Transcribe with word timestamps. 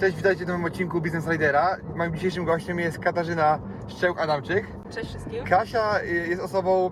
Cześć, 0.00 0.16
witajcie 0.16 0.44
w 0.44 0.48
nowym 0.48 0.64
odcinku 0.64 1.00
Business 1.00 1.28
Ridera. 1.28 1.76
Moim 1.94 2.14
dzisiejszym 2.14 2.44
gościem 2.44 2.78
jest 2.78 2.98
Katarzyna 2.98 3.58
Szczełk-Adamczyk. 3.88 4.64
Cześć 4.90 5.08
wszystkim. 5.08 5.44
Kasia 5.44 6.00
y, 6.02 6.06
jest 6.28 6.42
osobą 6.42 6.90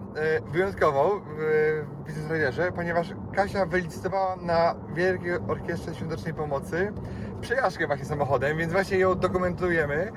y, 0.49 0.51
wyjątkową 0.53 1.11
w 1.39 1.85
Business 2.07 2.31
Riderze, 2.33 2.73
ponieważ 2.73 3.15
Kasia 3.35 3.67
wylicytowała 3.67 4.37
na 4.37 4.75
Wielkiej 4.95 5.33
Orkiestrze 5.49 5.95
Świątecznej 5.95 6.35
Pomocy 6.35 6.93
przejażdżkę 7.41 7.87
właśnie 7.87 8.05
samochodem, 8.05 8.59
więc 8.59 8.73
właśnie 8.73 8.99
ją 8.99 9.15
dokumentujemy. 9.15 10.13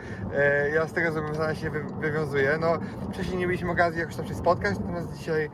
Y, 0.68 0.72
Ja 0.76 0.88
z 0.88 0.94
tego 0.94 1.12
zobowiązania 1.12 1.56
się 1.56 1.70
wy- 1.70 1.86
wywiązuję. 2.00 2.58
No, 2.60 2.74
wcześniej 3.14 3.38
nie 3.38 3.48
mieliśmy 3.48 3.72
okazji 3.72 4.00
jakoś 4.00 4.16
tam 4.16 4.28
się 4.28 4.36
spotkać, 4.36 4.80
natomiast 4.80 5.14
dzisiaj, 5.18 5.50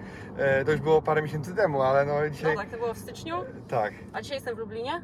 to 0.65 0.71
już 0.71 0.81
było 0.81 1.01
parę 1.01 1.21
miesięcy 1.21 1.55
temu, 1.55 1.81
ale 1.81 2.05
no 2.05 2.29
dzisiaj... 2.29 2.55
No 2.55 2.61
tak, 2.61 2.69
to 2.71 2.77
było 2.77 2.93
w 2.93 2.97
styczniu, 2.97 3.35
tak. 3.67 3.93
a 4.13 4.21
dzisiaj 4.21 4.37
jestem 4.37 4.55
w 4.55 4.59
Lublinie. 4.59 5.01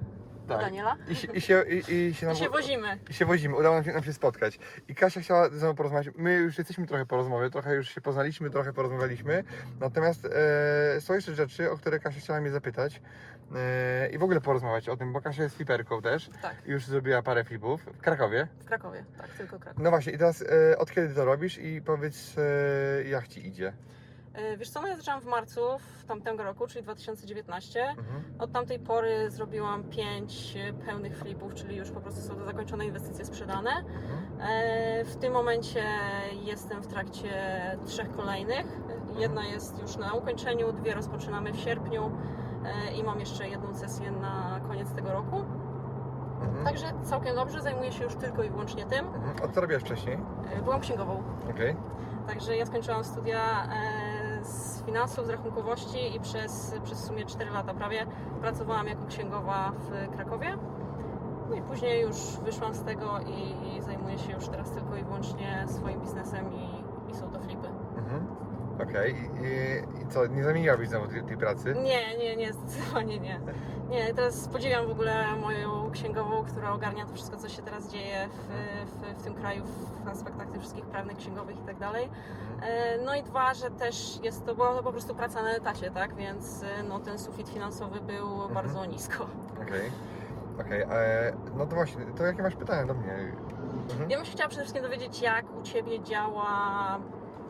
Tak. 0.58 0.66
Daniela. 0.66 0.96
I, 1.10 1.16
się- 1.16 1.28
i, 1.34 1.42
się, 1.42 1.64
i, 1.70 1.78
i 1.94 2.14
się 2.14 2.26
I 2.26 2.30
nam 2.30 2.36
się 2.36 2.50
wozimy. 2.50 3.00
i 3.10 3.14
się 3.14 3.26
wozimy, 3.26 3.56
udało 3.56 3.76
nam 3.76 3.84
się, 3.84 3.94
nam 3.94 4.04
się 4.04 4.14
spotkać. 4.14 4.60
I 4.88 4.96
Kasia 4.96 5.22
chciała 5.22 5.50
ze 5.50 5.66
mną 5.66 5.76
porozmawiać. 5.76 6.16
My 6.18 6.34
już 6.36 6.58
jesteśmy 6.58 6.88
trochę 6.88 7.06
po 7.06 7.16
rozmowie, 7.16 7.50
trochę 7.50 7.76
już 7.76 7.90
się 7.90 8.02
poznaliśmy, 8.02 8.50
trochę 8.50 8.74
porozmawialiśmy. 8.74 9.44
Natomiast 9.80 10.26
e, 10.96 11.02
są 11.02 11.14
jeszcze 11.14 11.36
rzeczy, 11.36 11.72
o 11.72 11.78
które 11.78 12.00
Kasia 12.00 12.20
chciała 12.20 12.42
mnie 12.42 12.52
zapytać 12.52 13.02
e, 13.56 14.10
i 14.10 14.18
w 14.18 14.24
ogóle 14.24 14.42
porozmawiać 14.42 14.90
o 14.90 14.98
tym, 14.98 15.14
bo 15.14 15.22
Kasia 15.22 15.44
jest 15.44 15.56
fliperką 15.56 16.02
też. 16.02 16.30
Tak, 16.42 16.56
I 16.66 16.72
Już 16.72 16.86
zrobiła 16.86 17.22
parę 17.22 17.44
flipów 17.44 17.82
w 17.84 18.02
Krakowie. 18.02 18.48
w 18.60 18.66
Krakowie. 18.66 19.06
Tak, 19.18 19.30
tylko 19.30 19.60
Kraków. 19.60 19.84
No 19.84 19.90
właśnie, 19.90 20.14
i 20.14 20.18
teraz 20.18 20.42
e, 20.72 20.78
od 20.78 20.92
kiedy 20.92 21.16
to 21.16 21.26
robisz 21.26 21.58
i 21.58 21.82
powiedz, 21.82 22.36
e, 22.38 23.04
jak 23.10 23.28
ci 23.28 23.48
idzie? 23.48 23.74
E, 24.34 24.58
Wiesz 24.58 24.70
co, 24.70 24.82
no 24.82 24.88
ja 24.88 24.96
zaczęłam 24.98 25.22
w 25.22 25.26
marcu 25.26 25.62
w 25.80 26.06
tamtego 26.06 26.44
roku, 26.44 26.68
czyli 26.68 26.84
2019. 26.84 27.82
Mhm. 27.90 28.24
Od 28.40 28.52
tamtej 28.52 28.80
pory 28.80 29.32
zrobiłam 29.32 29.84
5 29.84 30.58
pełnych 30.86 31.18
flipów, 31.18 31.54
czyli 31.54 31.76
już 31.78 31.92
po 31.92 32.02
prostu 32.02 32.22
są 32.22 32.36
to 32.36 32.46
zakończone 32.46 32.86
inwestycje 32.86 33.26
sprzedane. 33.26 33.70
Mhm. 33.72 34.20
E, 34.42 35.06
W 35.06 35.16
tym 35.16 35.34
momencie 35.34 35.84
jestem 36.44 36.82
w 36.82 36.88
trakcie 36.88 37.32
trzech 37.86 38.12
kolejnych. 38.12 38.80
Jedna 39.18 39.46
jest 39.46 39.82
już 39.82 39.98
na 39.98 40.14
ukończeniu, 40.14 40.74
dwie 40.74 40.94
rozpoczynamy 40.94 41.54
w 41.54 41.58
sierpniu 41.60 42.12
e, 42.90 42.92
i 42.94 43.04
mam 43.04 43.20
jeszcze 43.20 43.50
jedną 43.50 43.74
sesję 43.74 44.12
na 44.12 44.60
koniec 44.68 44.92
tego 44.94 45.12
roku. 45.12 45.36
Mhm. 46.42 46.66
Także 46.66 46.86
całkiem 47.04 47.36
dobrze, 47.36 47.62
zajmuję 47.62 47.92
się 47.92 48.04
już 48.04 48.16
tylko 48.16 48.44
i 48.44 48.50
wyłącznie 48.50 48.86
tym. 48.86 49.06
Mhm. 49.08 49.36
A 49.44 49.48
co 49.54 49.62
robiłaś 49.62 49.84
wcześniej? 49.84 50.18
E, 50.54 50.62
Byłam 50.62 50.80
księgową, 50.82 51.24
Okej. 51.50 51.76
także 52.28 52.58
ja 52.58 52.66
skończyłam 52.66 53.04
studia 53.04 53.40
e, 53.64 53.70
finansów, 54.90 55.28
z 55.28 55.30
rachunkowości 55.30 56.16
i 56.16 56.20
przez, 56.20 56.76
przez 56.84 57.02
w 57.02 57.06
sumie 57.08 57.26
4 57.26 57.52
lata 57.52 57.74
prawie 57.74 58.06
pracowałam 58.42 58.88
jako 58.88 59.06
księgowa 59.06 59.72
w 59.80 60.16
Krakowie. 60.16 60.58
No 61.50 61.56
i 61.56 61.62
później 61.62 62.02
już 62.02 62.16
wyszłam 62.46 62.74
z 62.74 62.84
tego 62.84 63.20
i, 63.20 63.68
i 63.78 63.82
zajmuję 63.82 64.18
się 64.18 64.32
już 64.32 64.48
teraz 64.48 64.72
tylko 64.72 64.96
i 64.96 65.04
wyłącznie 65.04 65.66
swoim 65.68 66.02
biznesem 66.02 66.54
i, 66.54 66.84
i 67.12 67.16
są 67.16 67.32
to 67.32 67.40
flipy. 67.40 67.68
Mhm. 67.98 68.28
Okej. 68.84 69.12
I, 69.14 69.46
i, 69.46 70.04
I 70.04 70.08
co, 70.08 70.28
nie 70.28 70.44
zamieniłabyś 70.44 70.90
znowu 70.90 71.08
tej, 71.08 71.24
tej 71.24 71.38
pracy? 71.38 71.76
Nie, 71.84 72.18
nie, 72.18 72.36
nie, 72.36 72.54
zdecydowanie 72.54 73.20
nie. 73.20 73.40
Nie, 73.90 74.14
teraz 74.14 74.48
podziwiam 74.48 74.88
w 74.88 74.92
ogóle 74.92 75.36
moją 75.42 75.79
księgową, 75.92 76.44
która 76.44 76.74
ogarnia 76.74 77.06
to 77.06 77.14
wszystko, 77.14 77.38
co 77.38 77.50
się 77.50 77.62
teraz 77.62 77.92
dzieje 77.92 78.28
w, 78.28 78.48
w, 78.92 79.20
w 79.20 79.24
tym 79.24 79.34
kraju, 79.36 79.64
w 80.06 80.08
aspektach 80.08 80.48
tych 80.48 80.62
wszystkich 80.62 80.86
prawnych, 80.86 81.18
księgowych 81.18 81.56
i 81.60 81.62
tak 81.66 81.78
dalej. 81.78 82.10
E, 82.62 82.98
No 83.06 83.16
i 83.16 83.24
dwa, 83.24 83.54
że 83.54 83.72
też 83.72 84.20
jest 84.24 84.46
to 84.46 84.56
była 84.56 84.74
to 84.76 84.84
po 84.84 84.92
prostu 84.92 85.16
praca 85.16 85.44
na 85.44 85.52
etacie, 85.52 85.92
tak? 85.92 86.16
Więc 86.16 86.64
e, 86.64 86.84
no, 86.84 87.00
ten 87.00 87.20
sufit 87.20 87.50
finansowy 87.50 88.00
był 88.02 88.50
bardzo 88.54 88.86
nisko. 88.86 89.26
Okej. 89.62 89.92
Okej, 90.62 90.82
e, 90.82 91.34
no 91.58 91.66
to 91.66 91.76
właśnie, 91.76 92.06
to 92.18 92.24
jakie 92.24 92.44
masz 92.44 92.56
pytania 92.56 92.86
do 92.86 92.94
mnie? 92.94 93.14
Mhm. 93.92 94.10
Ja 94.10 94.18
bym 94.18 94.26
się 94.26 94.32
chciała 94.32 94.48
przede 94.50 94.64
wszystkim 94.64 94.84
dowiedzieć, 94.84 95.22
jak 95.22 95.46
u 95.60 95.62
Ciebie 95.64 96.04
działa 96.04 96.48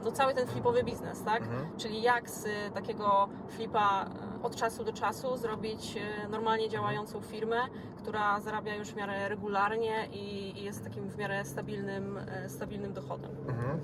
no, 0.04 0.12
cały 0.12 0.34
ten 0.34 0.48
flipowy 0.48 0.84
biznes, 0.84 1.24
tak? 1.24 1.42
Mhm. 1.42 1.78
Czyli 1.78 2.02
jak 2.02 2.30
z 2.30 2.46
e, 2.46 2.72
takiego 2.74 3.30
flipa 3.50 4.06
e, 4.06 4.44
od 4.44 4.56
czasu 4.56 4.84
do 4.84 4.94
czasu 4.94 5.38
zrobić 5.38 5.98
e, 5.98 6.28
normalnie 6.28 6.70
działającą 6.70 7.22
firmę, 7.22 7.58
która 7.98 8.40
zarabia 8.40 8.76
już 8.76 8.88
w 8.88 8.96
miarę 8.96 9.30
regularnie 9.30 10.08
i, 10.12 10.60
i 10.60 10.64
jest 10.64 10.84
takim 10.84 11.10
w 11.10 11.18
miarę 11.18 11.46
stabilnym, 11.46 12.20
stabilnym 12.48 12.94
dochodem. 12.94 13.32
Mhm. 13.48 13.80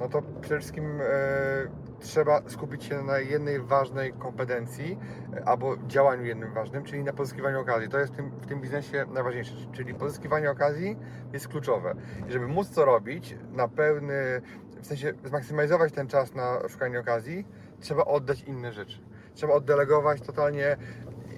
No 0.00 0.08
to 0.08 0.22
przede 0.40 0.60
wszystkim 0.60 1.00
e, 1.00 1.06
trzeba 2.00 2.42
skupić 2.46 2.84
się 2.84 3.02
na 3.02 3.18
jednej 3.18 3.60
ważnej 3.60 4.12
kompetencji 4.12 4.98
e, 5.34 5.48
albo 5.48 5.76
działaniu 5.86 6.24
jednym 6.24 6.52
ważnym, 6.54 6.84
czyli 6.84 7.04
na 7.04 7.12
pozyskiwaniu 7.12 7.60
okazji. 7.60 7.88
To 7.88 7.98
jest 7.98 8.12
w 8.12 8.16
tym, 8.16 8.30
w 8.30 8.46
tym 8.46 8.60
biznesie 8.60 9.06
najważniejsze, 9.12 9.54
czyli 9.72 9.94
pozyskiwanie 9.94 10.50
okazji 10.50 10.96
jest 11.32 11.48
kluczowe. 11.48 11.94
I 12.28 12.32
żeby 12.32 12.48
móc 12.48 12.70
to 12.70 12.84
robić 12.84 13.36
na 13.52 13.68
pełny, 13.68 14.42
w 14.80 14.86
sensie 14.86 15.12
zmaksymalizować 15.24 15.92
ten 15.92 16.08
czas 16.08 16.34
na 16.34 16.68
szukanie 16.68 17.00
okazji, 17.00 17.46
trzeba 17.80 18.04
oddać 18.04 18.42
inne 18.42 18.72
rzeczy. 18.72 18.98
Trzeba 19.34 19.52
oddelegować 19.54 20.20
totalnie 20.20 20.76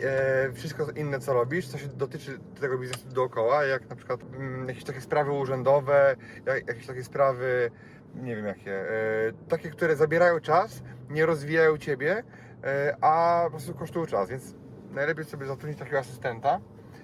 e, 0.03 0.53
wszystko 0.53 0.91
inne, 0.91 1.21
co 1.21 1.33
robisz, 1.33 1.69
co 1.69 1.79
się 1.79 1.87
dotyczy 1.87 2.39
tego 2.61 2.79
biznesu 2.79 3.09
dookoła, 3.09 3.65
jak 3.65 3.91
na 3.91 3.97
przykład 3.97 4.21
mm, 4.23 4.69
jakieś 4.69 4.85
takie 4.85 5.01
sprawy 5.01 5.33
urzędowe, 5.33 6.17
jak, 6.47 6.69
jakieś 6.69 6.87
takie 6.87 7.05
sprawy, 7.05 7.71
nie 8.15 8.37
wiem 8.37 8.47
jakie, 8.47 8.91
e, 8.91 9.33
takie, 9.49 9.71
które 9.71 9.97
zabierają 9.97 10.41
czas, 10.41 10.83
nie 11.11 11.27
rozwijają 11.27 11.79
Ciebie, 11.79 12.23
e, 12.65 12.97
a 13.01 13.43
po 13.45 13.51
prostu 13.51 13.75
kosztują 13.75 14.07
czas, 14.07 14.29
więc 14.31 14.55
najlepiej 14.91 15.25
sobie 15.25 15.47
zatrudnić 15.47 15.79
takiego 15.79 15.99
asystenta, 15.99 16.61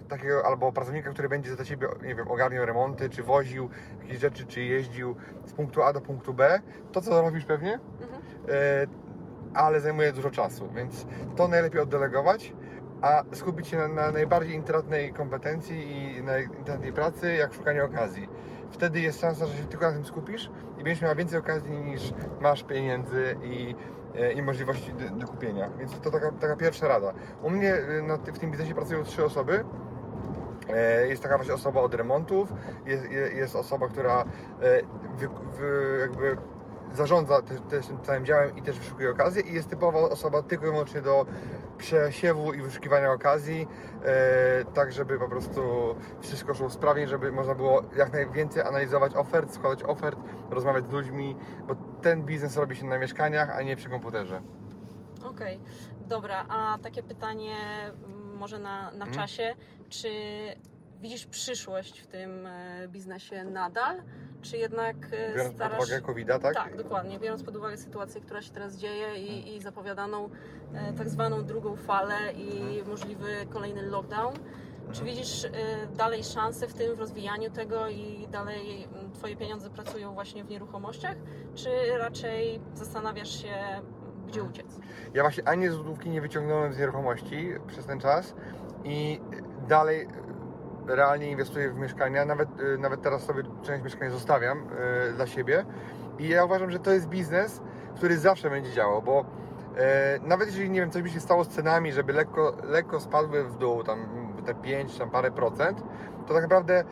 takiego 0.08 0.46
albo 0.46 0.72
pracownika, 0.72 1.10
który 1.10 1.28
będzie 1.28 1.56
za 1.56 1.64
Ciebie, 1.64 1.88
nie 2.02 2.14
wiem, 2.14 2.28
ogarniał 2.30 2.66
remonty, 2.66 3.10
czy 3.10 3.22
woził 3.22 3.68
jakieś 4.02 4.18
rzeczy, 4.18 4.46
czy 4.46 4.60
jeździł 4.62 5.16
z 5.44 5.52
punktu 5.52 5.82
A 5.82 5.92
do 5.92 6.00
punktu 6.00 6.34
B, 6.34 6.60
to 6.92 7.00
co 7.00 7.22
robisz 7.22 7.44
pewnie, 7.44 7.74
Mhm. 8.02 8.22
e, 8.48 8.86
ale 9.54 9.80
zajmuje 9.80 10.12
dużo 10.12 10.30
czasu, 10.30 10.68
więc 10.74 11.06
to 11.36 11.48
najlepiej 11.48 11.80
oddelegować, 11.80 12.52
a 13.02 13.22
skupić 13.32 13.68
się 13.68 13.76
na, 13.76 13.88
na 13.88 14.10
najbardziej 14.12 14.54
intratnej 14.54 15.12
kompetencji 15.12 15.92
i 16.16 16.22
na 16.22 16.38
intratnej 16.38 16.92
pracy, 16.92 17.34
jak 17.34 17.54
szukanie 17.54 17.84
okazji. 17.84 18.28
Wtedy 18.70 19.00
jest 19.00 19.20
szansa, 19.20 19.46
że 19.46 19.56
się 19.56 19.64
tylko 19.64 19.86
na 19.86 19.92
tym 19.92 20.04
skupisz 20.04 20.50
i 20.78 20.84
będziesz 20.84 21.02
miała 21.02 21.14
więcej 21.14 21.38
okazji 21.38 21.78
niż 21.78 22.14
masz 22.40 22.62
pieniędzy 22.64 23.36
i, 23.42 23.74
e, 24.14 24.32
i 24.32 24.42
możliwości 24.42 24.92
do, 24.92 25.16
do 25.16 25.26
kupienia. 25.26 25.70
Więc 25.78 26.00
to 26.00 26.10
taka, 26.10 26.32
taka 26.32 26.56
pierwsza 26.56 26.88
rada. 26.88 27.14
U 27.42 27.50
mnie 27.50 27.74
e, 27.74 28.02
na, 28.02 28.16
w 28.16 28.38
tym 28.38 28.50
biznesie 28.50 28.74
pracują 28.74 29.04
trzy 29.04 29.24
osoby. 29.24 29.64
E, 30.68 31.06
Jest 31.08 31.22
taka 31.22 31.36
właśnie 31.36 31.54
osoba 31.54 31.80
od 31.80 31.94
remontów, 31.94 32.52
jest, 32.86 33.04
je- 33.10 33.32
jest 33.32 33.56
osoba, 33.56 33.88
która 33.88 34.24
e, 34.62 34.80
jakby 36.00 36.36
zarządza 36.92 37.42
też, 37.42 37.60
też 37.70 37.86
tym 37.86 38.00
całym 38.02 38.24
działem 38.24 38.56
i 38.56 38.62
też 38.62 38.78
wyszukuje 38.78 39.10
okazję 39.10 39.42
i 39.42 39.54
jest 39.54 39.68
typowa 39.70 39.98
osoba 39.98 40.42
tylko 40.42 40.66
i 40.66 40.70
wyłącznie 40.70 41.00
do 41.02 41.26
przesiewu 41.78 42.52
i 42.52 42.62
wyszukiwania 42.62 43.12
okazji, 43.12 43.68
e, 44.04 44.64
tak 44.64 44.92
żeby 44.92 45.18
po 45.18 45.28
prostu 45.28 45.60
wszystko 46.20 46.54
szło 46.54 46.70
sprawnie, 46.70 47.08
żeby 47.08 47.32
można 47.32 47.54
było 47.54 47.82
jak 47.96 48.12
najwięcej 48.12 48.62
analizować 48.62 49.14
ofert, 49.14 49.54
składać 49.54 49.82
ofert, 49.82 50.18
rozmawiać 50.50 50.86
z 50.86 50.92
ludźmi, 50.92 51.36
bo 51.68 51.74
ten 52.02 52.22
biznes 52.22 52.56
robi 52.56 52.76
się 52.76 52.86
na 52.86 52.98
mieszkaniach, 52.98 53.50
a 53.50 53.62
nie 53.62 53.76
przy 53.76 53.90
komputerze. 53.90 54.42
Okej, 55.24 55.60
dobra, 56.08 56.44
a 56.48 56.78
takie 56.82 57.02
pytanie 57.02 57.56
mm, 58.04 58.23
może 58.34 58.58
na, 58.58 58.82
na 58.82 59.04
Mhm. 59.06 59.12
czasie, 59.14 59.54
czy 59.88 60.08
widzisz 61.00 61.26
przyszłość 61.26 62.00
w 62.00 62.06
tym 62.06 62.46
e, 62.46 62.88
biznesie 62.88 63.44
nadal, 63.44 64.02
czy 64.42 64.56
jednak 64.58 64.96
e, 65.12 65.28
Biorąc 65.34 65.48
pod 65.48 65.56
starasz... 65.56 65.78
uwagę 65.78 66.00
COVID-a, 66.00 66.38
tak? 66.38 66.54
Tak, 66.54 66.76
dokładnie. 66.76 67.18
Biorąc 67.18 67.42
pod 67.42 67.56
uwagę 67.56 67.76
sytuację, 67.76 68.20
która 68.20 68.42
się 68.42 68.50
teraz 68.50 68.76
dzieje 68.76 69.16
i, 69.16 69.56
i 69.56 69.60
zapowiadaną 69.62 70.30
e, 70.74 70.92
tak 70.92 71.08
zwaną 71.08 71.44
drugą 71.44 71.76
falę 71.76 72.16
i 72.32 72.82
możliwy 72.86 73.46
kolejny 73.50 73.82
lockdown, 73.82 74.34
czy 74.92 75.04
widzisz 75.04 75.44
e, 75.44 75.50
dalej 75.96 76.24
szanse 76.24 76.66
w 76.68 76.74
tym, 76.74 76.94
w 76.96 76.98
rozwijaniu 77.00 77.50
tego 77.50 77.88
i 77.88 78.28
dalej 78.30 78.84
mm, 78.84 79.12
Twoje 79.12 79.36
pieniądze 79.36 79.70
pracują 79.70 80.14
właśnie 80.14 80.44
w 80.44 80.48
nieruchomościach, 80.50 81.16
czy 81.54 81.70
raczej 81.98 82.60
zastanawiasz 82.74 83.42
się, 83.42 83.54
gdzie 84.28 84.42
uciec? 84.42 84.66
Ja 85.14 85.22
właśnie 85.22 85.48
ani 85.48 85.68
złotówki 85.68 86.10
nie 86.10 86.20
wyciągnąłem 86.20 86.72
z 86.72 86.78
nieruchomości 86.78 87.52
przez 87.66 87.86
ten 87.86 88.00
czas 88.00 88.34
i 88.84 89.20
dalej 89.68 90.08
realnie 90.86 91.30
inwestuję 91.30 91.70
w 91.70 91.78
mieszkania, 91.78 92.24
nawet, 92.24 92.60
y, 92.60 92.78
nawet 92.78 93.02
teraz 93.02 93.22
sobie 93.22 93.42
część 93.62 93.84
mieszkań 93.84 94.10
zostawiam 94.10 94.58
y, 94.58 95.12
dla 95.12 95.26
siebie. 95.26 95.64
I 96.18 96.28
ja 96.28 96.44
uważam, 96.44 96.70
że 96.70 96.78
to 96.78 96.90
jest 96.90 97.08
biznes, 97.08 97.60
który 97.96 98.18
zawsze 98.18 98.50
będzie 98.50 98.72
działał, 98.72 99.02
bo 99.02 99.20
e, 99.20 99.24
nawet 100.22 100.46
jeżeli, 100.46 100.70
nie 100.70 100.80
wiem, 100.80 100.90
coś 100.90 101.02
by 101.02 101.10
się 101.10 101.20
stało 101.20 101.44
z 101.44 101.48
cenami, 101.48 101.92
żeby 101.92 102.12
lekko, 102.12 102.52
lekko 102.64 103.00
spadły 103.00 103.44
w 103.44 103.56
dół, 103.56 103.84
tam 103.84 104.06
te 104.46 104.54
5, 104.54 104.98
tam 104.98 105.10
parę 105.10 105.30
procent, 105.30 105.82
to 106.26 106.34
tak 106.34 106.42
naprawdę 106.42 106.78
e, 106.78 106.84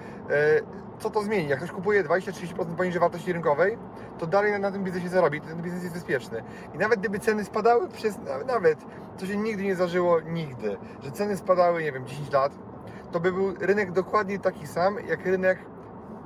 co 0.99 1.11
to 1.11 1.23
zmieni? 1.23 1.49
Jak 1.49 1.59
ktoś 1.59 1.71
kupuje 1.71 2.05
20-30% 2.05 2.75
poniżej 2.77 3.01
wartości 3.01 3.33
rynkowej, 3.33 3.79
to 4.19 4.27
dalej 4.27 4.61
na 4.61 4.73
tym 4.73 4.85
biznesie 4.85 5.09
zarobi, 5.09 5.41
ten 5.41 5.63
biznes 5.63 5.83
jest 5.83 5.95
bezpieczny. 5.95 6.43
I 6.75 6.79
nawet 6.79 7.01
gdyby 7.01 7.19
ceny 7.19 7.45
spadały 7.45 7.89
przez, 7.89 8.19
nawet, 8.47 8.79
co 9.17 9.27
się 9.27 9.37
nigdy 9.37 9.63
nie 9.63 9.75
zdarzyło, 9.75 10.21
nigdy, 10.21 10.77
że 11.03 11.11
ceny 11.11 11.37
spadały, 11.37 11.83
nie 11.83 11.93
wiem, 11.93 12.07
10 12.07 12.33
lat, 12.33 12.53
to 13.13 13.21
by 13.21 13.33
był 13.33 13.55
rynek 13.55 13.93
dokładnie 13.93 14.39
taki 14.39 14.67
sam, 14.67 14.97
jak 15.09 15.27
rynek 15.27 15.59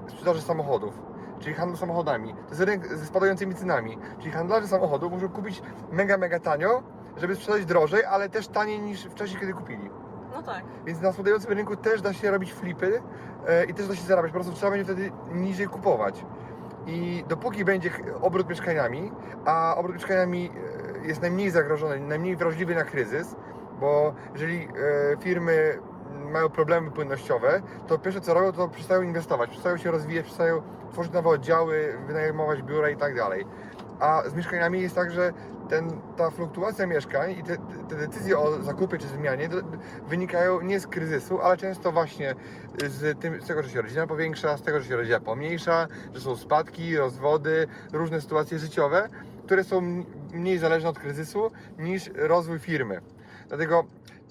sprzedaży 0.09 0.43
samochodów, 0.43 1.06
czyli 1.41 1.55
handlu 1.55 1.77
samochodami. 1.77 2.35
To 2.35 2.49
jest 2.49 2.61
rynek 2.61 2.97
ze 2.97 3.07
spadającymi 3.07 3.55
cenami, 3.55 3.99
czyli 4.19 4.31
handlarze 4.31 4.69
samochodów 4.69 5.13
muszą 5.13 5.29
kupić 5.29 5.63
mega, 5.93 6.17
mega 6.19 6.41
tanio, 6.41 6.83
żeby 7.17 7.37
sprzedać 7.37 7.65
drożej, 7.65 8.05
ale 8.05 8.29
też 8.29 8.49
taniej 8.49 8.81
niż 8.81 9.05
wcześniej, 9.05 9.41
kiedy 9.41 9.53
kupili. 9.53 9.91
No 10.37 10.43
tak. 10.43 10.63
Więc 10.87 11.01
na 11.01 11.13
spadającym 11.13 11.53
rynku 11.53 11.77
też 11.77 12.03
da 12.03 12.13
się 12.13 12.31
robić 12.31 12.53
flipy 12.53 13.03
e, 13.47 13.65
i 13.65 13.75
też 13.75 13.89
da 13.89 13.97
się 13.97 14.03
zarabiać. 14.03 14.33
Po 14.33 14.35
prostu 14.35 14.53
trzeba 14.53 14.73
będzie 14.73 14.85
wtedy 14.85 15.13
niżej 15.33 15.67
kupować. 15.67 16.25
I 16.87 17.25
dopóki 17.29 17.65
będzie 17.65 17.91
obrót 18.23 18.49
mieszkaniami, 18.49 19.13
a 19.45 19.75
obrót 19.77 19.95
mieszkaniami 19.95 20.51
e, 21.05 21.07
jest 21.07 21.23
najmniej 21.23 21.51
zagrożony, 21.51 22.01
najmniej 22.01 22.37
wrażliwy 22.37 22.75
na 22.75 22.85
kryzys, 22.85 23.37
bo 23.81 24.15
jeżeli 24.33 24.65
e, 24.65 25.17
firmy 25.21 25.79
mają 26.31 26.49
problemy 26.49 26.91
płynnościowe, 26.91 27.63
to 27.87 27.99
pierwsze 27.99 28.21
co 28.21 28.35
robią, 28.35 28.53
to 28.53 28.69
przestają 28.69 29.03
inwestować, 29.03 29.51
przestają 29.51 29.77
się 29.77 29.91
rozwijać, 29.91 30.25
przestają 30.25 30.63
tworzyć 30.93 31.13
nowe 31.13 31.29
oddziały, 31.29 31.99
wynajmować 32.07 32.63
biura 32.63 32.91
i 32.91 32.97
tak 32.97 33.17
dalej. 33.17 33.47
A 34.01 34.23
z 34.27 34.35
mieszkaniami 34.35 34.81
jest 34.81 34.95
tak, 34.95 35.11
że 35.11 35.33
ten, 35.69 36.01
ta 36.17 36.31
fluktuacja 36.31 36.87
mieszkań 36.87 37.31
i 37.31 37.43
te, 37.43 37.57
te 37.89 37.97
decyzje 37.97 38.39
o 38.39 38.63
zakupie 38.63 38.99
czy 38.99 39.09
zmianie 39.09 39.49
do, 39.49 39.57
wynikają 40.09 40.61
nie 40.61 40.81
z 40.81 40.87
kryzysu, 40.87 41.41
ale 41.41 41.57
często 41.57 41.93
właśnie 41.93 42.35
z, 42.87 43.21
tym, 43.21 43.43
z 43.43 43.47
tego, 43.47 43.63
że 43.63 43.71
się 43.71 43.83
rodzina 43.83 44.07
powiększa, 44.07 44.57
z 44.57 44.63
tego, 44.63 44.81
że 44.81 44.89
się 44.89 44.97
rodzina 44.97 45.21
pomniejsza, 45.21 45.89
że 46.15 46.21
są 46.21 46.37
spadki, 46.37 46.97
rozwody, 46.97 47.67
różne 47.93 48.21
sytuacje 48.21 48.59
życiowe, 48.59 49.09
które 49.45 49.65
są 49.65 50.05
mniej 50.33 50.59
zależne 50.59 50.89
od 50.89 50.99
kryzysu 50.99 51.51
niż 51.79 52.11
rozwój 52.15 52.59
firmy. 52.59 53.01
Dlatego 53.49 53.85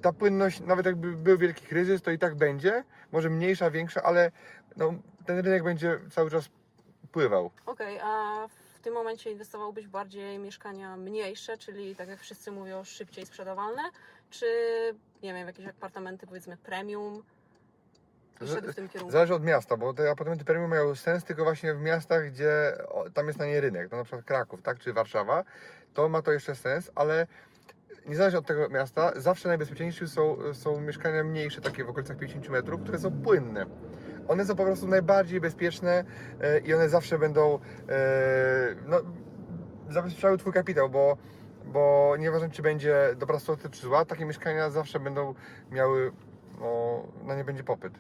ta 0.05 0.13
płynność, 0.13 0.59
nawet 0.59 0.85
jakby 0.85 1.11
był 1.11 1.37
wielki 1.37 1.65
kryzys, 1.65 2.01
to 2.01 2.11
i 2.11 2.19
tak 2.19 2.35
będzie, 2.35 2.83
może 3.11 3.29
mniejsza, 3.29 3.71
większa, 3.71 4.03
ale 4.03 4.31
no, 4.77 4.93
ten 5.25 5.39
rynek 5.39 5.63
będzie 5.63 5.99
cały 6.11 6.31
czas 6.31 6.49
pływał. 7.11 7.51
Okej, 7.65 7.99
a 8.03 8.47
w 8.75 8.79
tym 8.79 8.93
momencie 8.93 9.31
inwestowałbyś 9.31 9.87
bardziej 9.87 10.39
mieszkania 10.39 10.97
mniejsze, 10.97 11.57
czyli 11.57 11.95
tak 11.95 12.09
jak 12.09 12.19
wszyscy 12.19 12.51
mówią, 12.51 12.83
szybciej 12.83 13.25
sprzedawalne, 13.25 13.81
czy 14.29 14.45
nie 15.23 15.33
wiem, 15.33 15.47
jakieś 15.47 15.67
apartamenty 15.67 16.27
powiedzmy 16.27 16.57
premium? 16.57 17.23
Zależy 19.09 19.33
od 19.33 19.43
miasta, 19.43 19.77
bo 19.77 19.93
te 19.93 20.11
apartamenty 20.11 20.45
premium 20.45 20.69
mają 20.69 20.95
sens 20.95 21.23
tylko 21.23 21.43
właśnie 21.43 21.73
w 21.73 21.81
miastach, 21.81 22.31
gdzie 22.31 22.77
tam 23.13 23.27
jest 23.27 23.39
na 23.39 23.45
nie 23.45 23.61
rynek, 23.61 23.91
no 23.91 23.97
na 23.97 24.03
przykład 24.03 24.25
Kraków, 24.25 24.61
tak, 24.61 24.79
czy 24.79 24.93
Warszawa, 24.93 25.43
to 25.93 26.09
ma 26.09 26.21
to 26.21 26.31
jeszcze 26.31 26.55
sens, 26.55 26.91
ale 26.95 27.27
niezależnie 28.07 28.39
od 28.39 28.45
tego 28.45 28.69
miasta, 28.69 29.11
zawsze 29.15 29.47
najbezpieczniejsze 29.47 30.07
są, 30.07 30.37
są 30.53 30.81
mieszkania 30.81 31.23
mniejsze, 31.23 31.61
takie 31.61 31.83
w 31.83 31.89
okolicach 31.89 32.17
50 32.17 32.49
metrów, 32.49 32.81
które 32.81 32.99
są 32.99 33.21
płynne. 33.21 33.65
One 34.27 34.45
są 34.45 34.55
po 34.55 34.63
prostu 34.63 34.87
najbardziej 34.87 35.41
bezpieczne 35.41 36.03
e, 36.41 36.59
i 36.59 36.73
one 36.73 36.89
zawsze 36.89 37.19
będą 37.19 37.59
e, 37.89 38.75
no, 38.85 38.97
zabezpieczały 39.89 40.37
Twój 40.37 40.53
kapitał, 40.53 40.89
bo, 40.89 41.17
bo 41.65 42.15
nieważne 42.19 42.49
czy 42.49 42.61
będzie 42.61 43.15
dobra 43.17 43.39
sytuacja 43.39 43.69
czy 43.69 43.81
zła, 43.81 44.05
takie 44.05 44.25
mieszkania 44.25 44.69
zawsze 44.69 44.99
będą 44.99 45.35
miały, 45.71 46.11
no, 46.59 47.03
na 47.23 47.35
nie 47.35 47.43
będzie 47.43 47.63
popyt. 47.63 47.93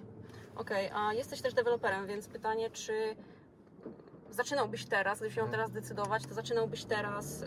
Okej, 0.55 0.89
a 0.93 1.13
jesteś 1.13 1.41
też 1.41 1.53
deweloperem, 1.53 2.07
więc 2.07 2.27
pytanie, 2.27 2.69
czy 2.69 3.15
zaczynałbyś 4.35 4.85
teraz, 4.85 5.19
gdybyś 5.19 5.37
miał 5.37 5.47
teraz 5.47 5.71
decydować, 5.71 6.25
to 6.25 6.33
zaczynałbyś 6.33 6.85
teraz 6.85 7.43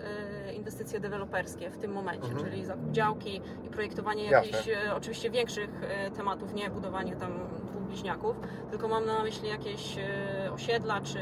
e, 0.48 0.54
inwestycje 0.54 1.00
deweloperskie 1.00 1.70
w 1.70 1.78
tym 1.78 1.92
momencie, 1.92 2.28
Mhm. 2.28 2.44
czyli 2.44 2.64
zakup 2.64 2.90
działki 2.90 3.40
i 3.66 3.68
projektowanie 3.70 4.24
jakichś 4.30 4.68
e, 4.68 4.94
oczywiście 4.94 5.30
większych 5.30 5.70
e, 5.82 6.10
tematów, 6.10 6.54
nie 6.54 6.70
budowanie 6.70 7.16
tam 7.16 7.32
dwóch 7.66 7.82
bliźniaków, 7.82 8.36
tylko 8.70 8.88
mam 8.88 9.06
na 9.06 9.22
myśli 9.22 9.48
jakieś 9.48 9.96
osiedla, 10.52 11.00
czy, 11.00 11.18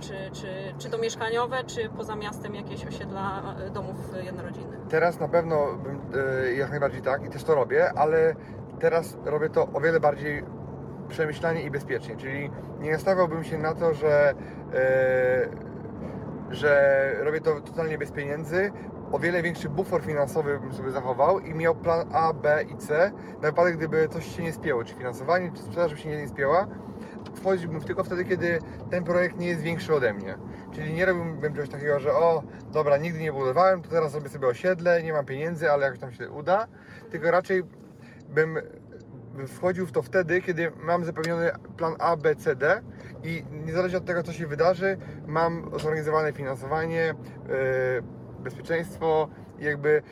czy, 0.00 0.14
czy, 0.32 0.48
czy 0.78 0.90
to 0.90 0.98
mieszkaniowe, 0.98 1.64
czy 1.66 1.88
poza 1.88 2.16
miastem 2.16 2.54
jakieś 2.54 2.86
osiedla 2.86 3.54
domów 3.72 3.96
jednorodzinnych. 4.24 4.78
Teraz 4.88 5.20
na 5.20 5.28
pewno 5.28 5.72
bym, 5.72 6.00
jak 6.56 6.70
najbardziej 6.70 7.02
tak 7.02 7.24
i 7.24 7.30
też 7.30 7.44
to 7.44 7.54
robię, 7.54 7.92
ale 7.96 8.34
teraz 8.80 9.16
robię 9.24 9.50
to 9.50 9.68
o 9.74 9.80
wiele 9.80 10.00
bardziej 10.00 10.44
przemyślanie 11.08 11.62
i 11.62 11.70
bezpiecznie, 11.70 12.16
czyli 12.16 12.50
nie 12.80 12.92
nastawiałbym 12.92 13.44
się 13.44 13.58
na 13.58 13.74
to, 13.74 13.94
że, 13.94 14.34
e, 14.74 15.48
że 16.50 17.12
robię 17.20 17.40
to 17.40 17.60
totalnie 17.60 17.98
bez 17.98 18.12
pieniędzy. 18.12 18.72
O 19.12 19.18
wiele 19.18 19.42
większy 19.42 19.68
bufor 19.68 20.02
finansowy 20.02 20.58
bym 20.58 20.72
sobie 20.72 20.90
zachował 20.90 21.40
i 21.40 21.54
miał 21.54 21.74
plan 21.74 22.08
A, 22.12 22.32
B 22.32 22.64
i 22.72 22.76
C 22.76 23.12
na 23.42 23.48
wypadek, 23.48 23.76
gdyby 23.76 24.08
coś 24.08 24.36
się 24.36 24.42
nie 24.42 24.52
spięło, 24.52 24.84
czy 24.84 24.94
finansowanie, 24.94 25.52
czy 25.54 25.62
sprzedaż 25.62 25.94
by 25.94 26.00
się 26.00 26.08
nie 26.08 26.28
spięła. 26.28 26.66
Wchodziłbym 27.34 27.80
tylko 27.80 28.04
wtedy, 28.04 28.24
kiedy 28.24 28.58
ten 28.90 29.04
projekt 29.04 29.38
nie 29.38 29.46
jest 29.46 29.60
większy 29.60 29.94
ode 29.94 30.14
mnie. 30.14 30.34
Czyli 30.72 30.92
nie 30.92 31.06
robiłbym 31.06 31.54
czegoś 31.54 31.68
takiego, 31.68 32.00
że 32.00 32.12
o, 32.12 32.42
dobra, 32.72 32.96
nigdy 32.96 33.18
nie 33.18 33.32
budowałem, 33.32 33.82
to 33.82 33.90
teraz 33.90 34.12
zrobię 34.12 34.28
sobie 34.28 34.46
osiedle, 34.46 35.02
nie 35.02 35.12
mam 35.12 35.24
pieniędzy, 35.24 35.70
ale 35.70 35.84
jakoś 35.84 36.00
tam 36.00 36.12
się 36.12 36.30
uda. 36.30 36.66
Tylko 37.10 37.30
raczej 37.30 37.62
bym 38.28 38.58
wchodził 39.48 39.86
w 39.86 39.92
to 39.92 40.02
wtedy, 40.02 40.42
kiedy 40.42 40.72
mam 40.82 41.04
zapewniony 41.04 41.50
plan 41.76 41.94
A, 41.98 42.16
B, 42.16 42.36
C, 42.36 42.56
D 42.56 42.82
i 43.24 43.44
niezależnie 43.66 43.98
od 43.98 44.04
tego, 44.04 44.22
co 44.22 44.32
się 44.32 44.46
wydarzy, 44.46 44.96
mam 45.26 45.70
zorganizowane 45.78 46.32
finansowanie, 46.32 47.14
yy, 47.48 48.02
bezpieczeństwo 48.42 49.28
jakby 49.58 50.02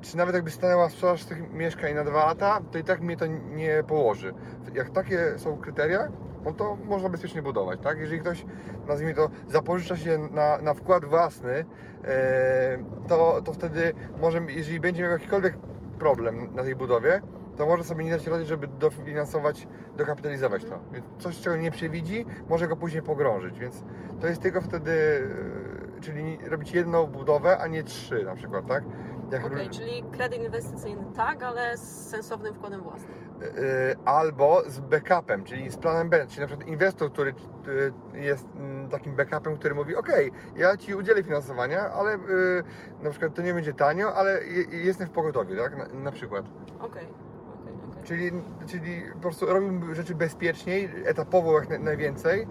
czy 0.00 0.16
nawet 0.16 0.34
jakby 0.34 0.50
stanęła 0.50 0.88
sprzedaż 0.88 1.24
tych 1.24 1.52
mieszkań 1.52 1.94
na 1.94 2.04
dwa 2.04 2.26
lata, 2.26 2.60
to 2.72 2.78
i 2.78 2.84
tak 2.84 3.00
mnie 3.00 3.16
to 3.16 3.26
nie 3.26 3.82
położy. 3.88 4.34
Jak 4.74 4.90
takie 4.90 5.38
są 5.38 5.56
kryteria, 5.56 6.08
no 6.44 6.52
to 6.52 6.76
można 6.84 7.08
bezpiecznie 7.08 7.42
budować, 7.42 7.80
tak? 7.82 7.98
Jeżeli 7.98 8.20
ktoś, 8.20 8.44
nazwijmy 8.88 9.14
to, 9.14 9.30
zapożycza 9.48 9.96
się 9.96 10.18
na, 10.18 10.58
na 10.58 10.74
wkład 10.74 11.04
własny, 11.04 11.64
e, 12.04 12.78
to, 13.08 13.42
to 13.44 13.52
wtedy 13.52 13.92
może, 14.20 14.40
jeżeli 14.48 14.80
będzie 14.80 15.02
miał 15.02 15.12
jakikolwiek 15.12 15.56
problem 15.98 16.54
na 16.54 16.62
tej 16.62 16.76
budowie, 16.76 17.20
to 17.58 17.66
może 17.66 17.84
sobie 17.84 18.04
nie 18.04 18.10
dać 18.10 18.26
rady, 18.26 18.44
żeby 18.44 18.66
dofinansować, 18.68 19.68
dokapitalizować 19.96 20.64
to. 20.64 20.78
Więc 20.92 21.06
coś, 21.18 21.40
czego 21.40 21.56
nie 21.56 21.70
przewidzi, 21.70 22.26
może 22.48 22.68
go 22.68 22.76
później 22.76 23.02
pogrążyć, 23.02 23.58
więc 23.58 23.84
to 24.20 24.26
jest 24.26 24.42
tylko 24.42 24.60
wtedy, 24.60 24.92
e, 25.96 26.00
czyli 26.00 26.38
robić 26.48 26.72
jedną 26.72 27.06
budowę, 27.06 27.58
a 27.58 27.66
nie 27.66 27.82
trzy 27.82 28.24
na 28.24 28.34
przykład, 28.34 28.66
tak? 28.66 28.84
Jak 29.30 29.46
Okej, 29.46 29.68
czyli 29.70 30.04
kredyt 30.12 30.42
inwestycyjny 30.42 31.04
tak, 31.16 31.42
ale 31.42 31.76
z 31.76 32.08
sensownym 32.10 32.54
wkładem 32.54 32.80
własnym. 32.82 33.10
Yy, 33.40 33.48
albo 34.04 34.62
z 34.66 34.80
backupem, 34.80 35.44
czyli 35.44 35.70
z 35.70 35.76
planem 35.76 36.08
B, 36.08 36.26
czyli 36.28 36.40
na 36.40 36.46
przykład 36.46 36.68
inwestor, 36.68 37.12
który 37.12 37.34
jest 38.14 38.46
takim 38.90 39.16
backupem, 39.16 39.56
który 39.56 39.74
mówi, 39.74 39.96
ok, 39.96 40.08
ja 40.56 40.76
Ci 40.76 40.94
udzielę 40.94 41.22
finansowania, 41.22 41.80
ale 41.90 42.18
na 43.02 43.10
przykład 43.10 43.34
to 43.34 43.42
nie 43.42 43.54
będzie 43.54 43.72
tanio, 43.72 44.14
ale 44.14 44.44
je- 44.44 44.84
jestem 44.84 45.06
w 45.06 45.10
pogotowiu, 45.10 45.56
tak, 45.56 45.76
na, 45.76 46.00
na 46.00 46.12
przykład. 46.12 46.44
Okej, 46.80 46.86
okej. 46.90 47.25
Czyli, 48.06 48.30
czyli 48.66 49.02
po 49.14 49.20
prostu 49.20 49.46
robimy 49.46 49.94
rzeczy 49.94 50.14
bezpieczniej, 50.14 50.88
etapowo 51.04 51.60
jak 51.60 51.68
na- 51.70 51.78
najwięcej, 51.78 52.46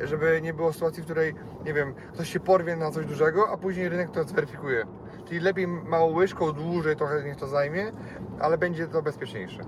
yy, 0.00 0.06
żeby 0.06 0.40
nie 0.42 0.54
było 0.54 0.72
sytuacji, 0.72 1.02
w 1.02 1.04
której, 1.04 1.34
nie 1.64 1.72
wiem, 1.74 1.94
ktoś 2.12 2.32
się 2.32 2.40
porwie 2.40 2.76
na 2.76 2.90
coś 2.90 3.06
dużego, 3.06 3.48
a 3.50 3.56
później 3.56 3.88
rynek 3.88 4.10
to 4.10 4.24
zweryfikuje. 4.24 4.86
Czyli 5.24 5.40
lepiej 5.40 5.66
małą 5.66 6.14
łyżką, 6.14 6.52
dłużej 6.52 6.96
trochę 6.96 7.24
niech 7.24 7.36
to 7.36 7.46
zajmie, 7.46 7.92
ale 8.40 8.58
będzie 8.58 8.86
to 8.86 9.02
bezpieczniejsze. 9.02 9.64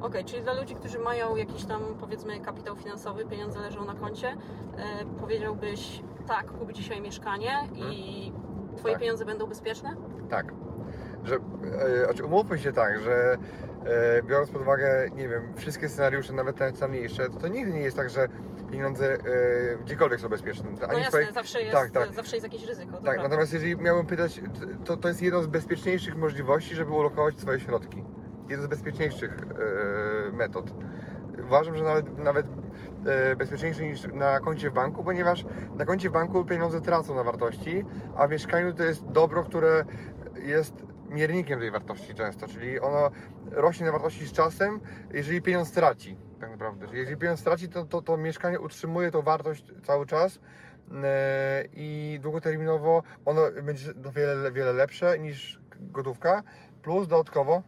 Okej, 0.00 0.24
czyli 0.24 0.42
dla 0.42 0.52
ludzi, 0.52 0.74
którzy 0.74 0.98
mają 0.98 1.36
jakiś 1.36 1.64
tam 1.64 1.82
powiedzmy 2.00 2.40
kapitał 2.40 2.76
finansowy, 2.76 3.24
pieniądze 3.24 3.60
leżą 3.60 3.84
na 3.84 3.94
koncie, 3.94 4.28
e, 4.28 4.36
powiedziałbyś 5.20 6.02
tak, 6.26 6.46
kup 6.46 6.72
dzisiaj 6.72 7.00
mieszkanie 7.00 7.52
i 7.74 8.32
Twoje 8.76 8.94
Tak. 8.94 9.00
pieniądze 9.00 9.24
będą 9.24 9.46
bezpieczne? 9.46 9.96
Tak. 10.30 10.52
Że, 11.24 11.34
e, 11.34 12.04
znaczy 12.04 12.24
umówmy 12.24 12.58
się 12.58 12.72
tak, 12.72 13.00
że 13.00 13.36
e, 13.86 14.22
biorąc 14.22 14.50
pod 14.50 14.62
uwagę, 14.62 15.10
nie 15.16 15.28
wiem, 15.28 15.52
wszystkie 15.56 15.88
scenariusze, 15.88 16.32
nawet 16.32 16.56
te 16.56 16.72
najmniejsze, 16.80 17.30
to, 17.30 17.38
to 17.38 17.48
nigdy 17.48 17.72
nie 17.72 17.80
jest 17.80 17.96
tak, 17.96 18.10
że 18.10 18.28
pieniądze 18.70 19.14
e, 19.14 19.18
gdziekolwiek 19.84 20.20
są 20.20 20.28
bezpieczne. 20.28 20.70
No 20.80 20.88
Ani 20.88 21.00
w 21.00 21.04
jasne, 21.04 21.32
zawsze 21.34 21.62
jest, 21.62 21.72
tak, 21.72 21.90
tak. 21.90 22.12
zawsze 22.12 22.36
jest 22.36 22.44
jakieś 22.44 22.66
ryzyko. 22.66 23.00
Tak, 23.00 23.18
natomiast 23.18 23.52
jeżeli 23.52 23.76
miałbym 23.76 24.06
pytać, 24.06 24.40
to, 24.84 24.96
to 24.96 25.08
jest 25.08 25.22
jedno 25.22 25.42
z 25.42 25.46
bezpieczniejszych 25.46 26.16
możliwości, 26.16 26.74
żeby 26.74 26.92
ulokować 26.92 27.40
swoje 27.40 27.60
środki. 27.60 28.04
Jedno 28.48 28.64
z 28.64 28.68
bezpieczniejszych 28.68 29.36
metod. 30.32 30.74
uważam, 31.44 31.76
że 31.76 31.84
nawet, 31.84 32.18
nawet 32.18 32.46
bezpieczniejszy 33.36 33.82
niż 33.82 34.06
na 34.12 34.40
koncie 34.40 34.70
w 34.70 34.72
banku, 34.72 35.04
ponieważ 35.04 35.44
na 35.76 35.84
koncie 35.84 36.10
w 36.10 36.12
banku 36.12 36.44
pieniądze 36.44 36.80
tracą 36.80 37.14
na 37.14 37.24
wartości, 37.24 37.84
a 38.16 38.26
w 38.26 38.30
mieszkaniu 38.30 38.74
to 38.74 38.82
jest 38.82 39.06
dobro, 39.06 39.44
które 39.44 39.84
jest 40.42 40.93
miernikiem 41.14 41.60
tej 41.60 41.70
wartości 41.70 42.14
często, 42.14 42.48
czyli 42.48 42.80
ono 42.80 43.10
rośnie 43.50 43.86
na 43.86 43.92
wartości 43.92 44.26
z 44.26 44.32
czasem, 44.32 44.80
jeżeli 45.12 45.42
pieniądz 45.42 45.72
traci, 45.72 46.16
tak 46.40 46.50
naprawdę. 46.50 46.86
Jeżeli 46.92 47.16
pieniądz 47.16 47.42
traci, 47.42 47.68
to, 47.68 47.84
to, 47.84 48.02
to 48.02 48.16
mieszkanie 48.16 48.60
utrzymuje 48.60 49.10
tą 49.10 49.22
wartość 49.22 49.72
cały 49.82 50.06
czas 50.06 50.38
e, 51.04 51.64
i 51.72 52.18
długoterminowo 52.22 53.02
ono 53.24 53.40
będzie 53.62 53.90
o 54.08 54.12
wiele, 54.12 54.52
wiele 54.52 54.72
lepsze 54.72 55.18
niż 55.18 55.60
gotówka, 55.80 56.42
plus 56.82 57.08
dodatkowo 57.08 57.62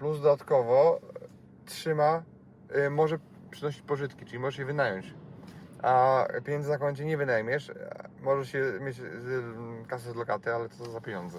plus 0.00 0.20
dodatkowo 0.20 1.00
trzyma, 1.64 2.22
y, 2.86 2.90
może 2.90 3.18
przynosić 3.50 3.82
pożytki, 3.82 4.24
czyli 4.24 4.38
możesz 4.38 4.58
je 4.58 4.64
wynająć. 4.64 5.14
A 5.82 6.24
pieniędzy 6.44 6.70
na 6.70 6.78
koncie 6.78 7.04
nie 7.04 7.16
wynajmiesz, 7.16 7.72
możesz 8.22 8.52
się 8.52 8.72
mieć 8.80 8.96
z- 8.96 9.44
mm, 9.56 9.84
kasę 9.84 10.12
z 10.12 10.16
lokaty, 10.16 10.54
ale 10.54 10.68
co 10.68 10.90
za 10.90 11.00
pieniądze 11.00 11.38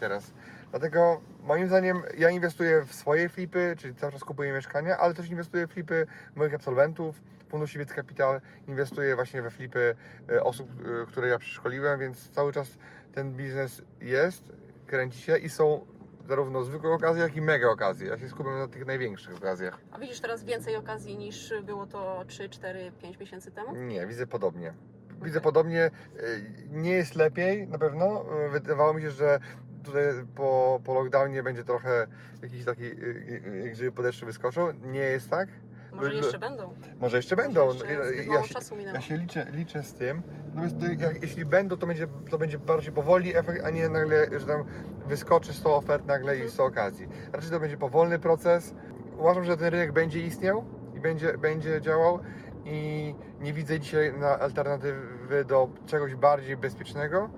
teraz. 0.00 0.32
Dlatego 0.70 1.20
moim 1.42 1.66
zdaniem 1.66 2.02
ja 2.18 2.30
inwestuję 2.30 2.82
w 2.84 2.94
swoje 2.94 3.28
flipy, 3.28 3.74
czyli 3.78 3.94
cały 3.94 4.12
czas 4.12 4.24
kupuję 4.24 4.52
mieszkania, 4.52 4.96
ale 4.98 5.14
też 5.14 5.30
inwestuję 5.30 5.66
w 5.66 5.70
flipy 5.72 6.06
moich 6.34 6.54
absolwentów, 6.54 7.20
Fundusz 7.48 7.78
Wiec 7.78 7.94
Capital, 7.94 8.40
inwestuję 8.68 9.14
właśnie 9.14 9.42
we 9.42 9.50
flipy 9.50 9.96
y, 10.30 10.42
osób, 10.42 10.68
y, 11.02 11.06
które 11.06 11.28
ja 11.28 11.38
przeszkoliłem, 11.38 12.00
więc 12.00 12.30
cały 12.30 12.52
czas 12.52 12.78
ten 13.14 13.32
biznes 13.32 13.82
jest, 14.00 14.52
kręci 14.86 15.18
się 15.22 15.36
i 15.38 15.48
są 15.48 15.86
zarówno 16.28 16.64
zwykłe 16.64 16.90
okazje, 16.90 17.22
jak 17.22 17.36
i 17.36 17.40
mega 17.40 17.68
okazje. 17.68 18.08
Ja 18.08 18.18
się 18.18 18.28
skupiam 18.28 18.58
na 18.58 18.68
tych 18.68 18.86
największych 18.86 19.36
okazjach. 19.36 19.78
A 19.92 19.98
widzisz 19.98 20.20
teraz 20.20 20.44
więcej 20.44 20.76
okazji 20.76 21.16
niż 21.18 21.54
było 21.64 21.86
to 21.86 22.24
3, 22.28 22.48
4, 22.48 22.92
5 23.02 23.18
miesięcy 23.18 23.50
temu? 23.50 23.74
Nie, 23.76 24.06
widzę 24.06 24.26
podobnie. 24.26 24.74
Widzę 25.22 25.40
podobnie. 25.40 25.90
y, 26.20 26.42
Nie 26.70 26.90
jest 26.92 27.14
lepiej 27.14 27.68
na 27.68 27.78
pewno. 27.78 28.24
Y, 28.46 28.50
Wydawało 28.50 28.94
mi 28.94 29.02
się, 29.02 29.10
że 29.10 29.38
tutaj 29.84 30.02
po, 30.34 30.80
po 30.84 30.94
lockdownie 30.94 31.42
będzie 31.42 31.64
trochę 31.64 32.06
jakiś 32.42 32.64
taki, 32.64 32.84
y, 32.84 32.86
y, 32.86 33.64
y, 33.66 33.70
gdzie 33.70 33.92
podeszwy 33.92 34.26
wyskoczą. 34.26 34.68
Nie 34.84 35.00
jest 35.00 35.30
tak. 35.30 35.48
Może 35.92 36.14
jeszcze 36.14 36.38
będą. 36.38 36.74
Może 37.00 37.16
jeszcze 37.16 37.36
będą. 37.36 37.66
Może 37.66 37.86
jeszcze 37.86 38.32
Ja- 38.32 38.42
się, 38.42 38.82
ja 38.94 39.00
się 39.00 39.16
liczę, 39.16 39.46
liczę 39.52 39.82
z 39.82 39.94
tym. 39.94 40.22
Natomiast 40.48 40.78
to, 40.80 40.86
jak, 41.04 41.22
jeśli 41.22 41.44
będą, 41.44 41.76
to 41.76 41.86
będzie, 41.86 42.06
to 42.30 42.38
będzie 42.38 42.58
bardziej 42.58 42.92
powoli 42.92 43.36
efekt, 43.36 43.64
a 43.64 43.70
nie 43.70 43.88
nagle, 43.88 44.26
że 44.40 44.46
tam 44.46 44.64
wyskoczy 45.06 45.52
100 45.52 45.76
ofert 45.76 46.06
nagle 46.06 46.38
i 46.38 46.50
100 46.50 46.64
okazji. 46.64 47.08
Raczej 47.32 47.50
to 47.50 47.60
będzie 47.60 47.76
powolny 47.76 48.18
proces. 48.18 48.74
Uważam, 49.18 49.44
że 49.44 49.56
ten 49.56 49.68
rynek 49.68 49.92
będzie 49.92 50.20
istniał 50.20 50.64
i 50.96 51.00
będzie, 51.00 51.38
będzie 51.38 51.80
działał 51.80 52.18
i 52.66 53.14
nie 53.40 53.52
widzę 53.52 53.80
dzisiaj 53.80 54.12
na 54.18 54.38
alternatywy 54.38 55.44
do 55.44 55.68
czegoś 55.86 56.14
bardziej 56.14 56.56
bezpiecznego, 56.56 57.30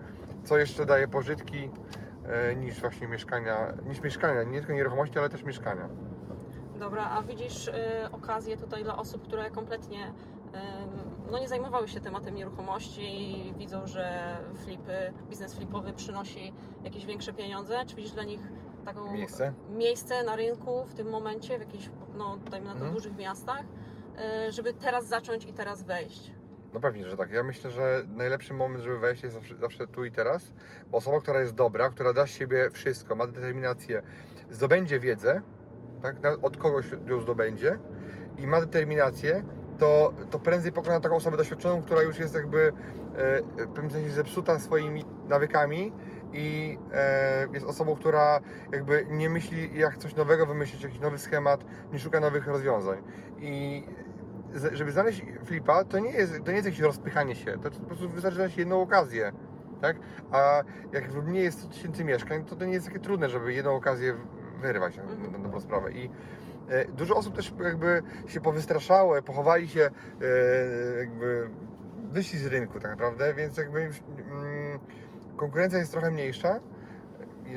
co 0.44 0.58
jeszcze 0.58 0.86
daje 0.86 1.08
pożytki 1.08 1.70
e, 2.26 2.56
niż 2.56 2.80
właśnie 2.80 3.08
mieszkania, 3.08 3.72
niż 3.88 4.00
mieszkania, 4.00 4.42
nie 4.42 4.58
tylko 4.58 4.72
nieruchomości, 4.72 5.18
ale 5.18 5.28
też 5.28 5.42
mieszkania. 5.44 5.88
Dobra, 6.78 7.04
a 7.10 7.22
widzisz 7.22 7.68
y, 7.68 7.72
okazję 8.12 8.56
tutaj 8.56 8.84
dla 8.84 8.96
osób, 8.96 9.22
które 9.22 9.50
kompletnie 9.50 10.06
y, 10.06 10.10
no 11.32 11.38
nie 11.38 11.48
zajmowały 11.48 11.88
się 11.88 12.00
tematem 12.00 12.34
nieruchomości 12.34 13.02
i 13.02 13.54
widzą, 13.54 13.86
że 13.86 14.36
flipy, 14.64 15.12
biznes 15.30 15.54
flipowy 15.54 15.92
przynosi 15.92 16.52
jakieś 16.84 17.06
większe 17.06 17.32
pieniądze? 17.32 17.84
Czy 17.86 17.96
widzisz 17.96 18.12
dla 18.12 18.24
nich 18.24 18.40
taką 18.84 19.12
Miejsce? 19.12 19.52
miejsce 19.70 20.22
na 20.24 20.36
rynku 20.36 20.84
w 20.84 20.94
tym 20.94 21.10
momencie, 21.10 21.58
w 21.58 21.60
jakichś, 21.60 21.90
no 22.18 22.36
dajmy 22.50 22.66
na 22.66 22.72
to, 22.72 22.78
Mhm. 22.78 22.94
dużych 22.94 23.16
miastach, 23.16 23.62
żeby 24.48 24.74
teraz 24.74 25.06
zacząć 25.06 25.44
i 25.44 25.52
teraz 25.52 25.82
wejść? 25.82 26.32
No 26.74 26.80
pewnie, 26.80 27.08
że 27.08 27.16
tak. 27.16 27.30
Ja 27.30 27.42
myślę, 27.42 27.70
że 27.70 28.02
najlepszy 28.08 28.54
moment, 28.54 28.84
żeby 28.84 28.98
wejść 28.98 29.22
jest 29.22 29.34
zawsze, 29.34 29.56
zawsze 29.56 29.86
tu 29.86 30.04
i 30.04 30.12
teraz. 30.12 30.52
Bo 30.90 30.98
osoba, 30.98 31.20
która 31.20 31.40
jest 31.40 31.54
dobra, 31.54 31.90
która 31.90 32.12
da 32.12 32.26
z 32.26 32.30
siebie 32.30 32.70
wszystko, 32.70 33.14
ma 33.14 33.26
determinację, 33.26 34.02
zdobędzie 34.50 35.00
wiedzę, 35.00 35.42
tak? 36.02 36.16
Od 36.42 36.56
kogoś 36.56 36.86
ją 37.06 37.20
zdobędzie 37.20 37.78
i 38.38 38.46
ma 38.46 38.60
determinację, 38.60 39.44
to, 39.78 40.12
to 40.30 40.38
prędzej 40.38 40.72
pokona 40.72 41.00
taką 41.00 41.16
osobę 41.16 41.36
doświadczoną, 41.36 41.82
która 41.82 42.02
już 42.02 42.18
jest 42.18 42.34
jakby 42.34 42.72
e, 43.16 43.42
w 43.42 43.72
pewnym 43.74 43.90
sensie 43.90 44.10
zepsuta 44.10 44.58
swoimi 44.58 45.04
nawykami 45.28 45.92
i 46.32 46.78
e, 46.92 47.46
jest 47.52 47.66
osobą, 47.66 47.96
która 47.96 48.40
jakby 48.72 49.06
nie 49.10 49.30
myśli 49.30 49.78
jak 49.78 49.98
coś 49.98 50.14
nowego 50.14 50.46
wymyślić, 50.46 50.82
jakiś 50.82 51.00
nowy 51.00 51.18
schemat, 51.18 51.64
nie 51.92 51.98
szuka 51.98 52.20
nowych 52.20 52.46
rozwiązań. 52.46 53.02
I 53.40 53.84
żeby 54.72 54.92
znaleźć 54.92 55.22
flipa, 55.44 55.84
to 55.84 55.98
nie 55.98 56.10
jest, 56.10 56.32
to 56.44 56.50
nie 56.50 56.56
jest 56.56 56.66
jakieś 56.66 56.80
rozpychanie 56.80 57.34
się, 57.34 57.58
to 57.62 57.70
po 57.70 57.86
prostu 57.86 58.08
wystarczy 58.08 58.36
znaleźć 58.36 58.56
jedną 58.56 58.82
okazję, 58.82 59.32
tak? 59.80 59.96
A 60.32 60.62
jak 60.92 61.10
w 61.10 61.14
Lublinie 61.14 61.40
jest 61.40 61.58
100 61.58 61.68
tysięcy 61.68 62.04
mieszkań, 62.04 62.44
to 62.44 62.56
to 62.56 62.64
nie 62.64 62.72
jest 62.72 62.86
takie 62.86 62.98
trudne, 62.98 63.28
żeby 63.28 63.52
jedną 63.52 63.76
okazję 63.76 64.14
wyrwać 64.60 64.96
na, 64.96 65.04
na, 65.04 65.38
dobrą 65.38 65.60
sprawę. 65.60 65.92
I 65.92 66.10
e, 66.68 66.84
dużo 66.84 67.16
osób 67.16 67.36
też 67.36 67.54
jakby 67.64 68.02
się 68.26 68.40
powystraszało, 68.40 69.22
pochowali 69.22 69.68
się, 69.68 69.80
e, 69.80 70.98
jakby 70.98 71.48
wyszli 72.12 72.38
z 72.38 72.46
rynku 72.46 72.80
tak 72.80 72.90
naprawdę, 72.90 73.34
więc 73.34 73.56
jakby 73.56 73.80
mm, 73.80 74.78
konkurencja 75.38 75.78
jest 75.78 75.92
trochę 75.92 76.10
mniejsza. 76.10 76.60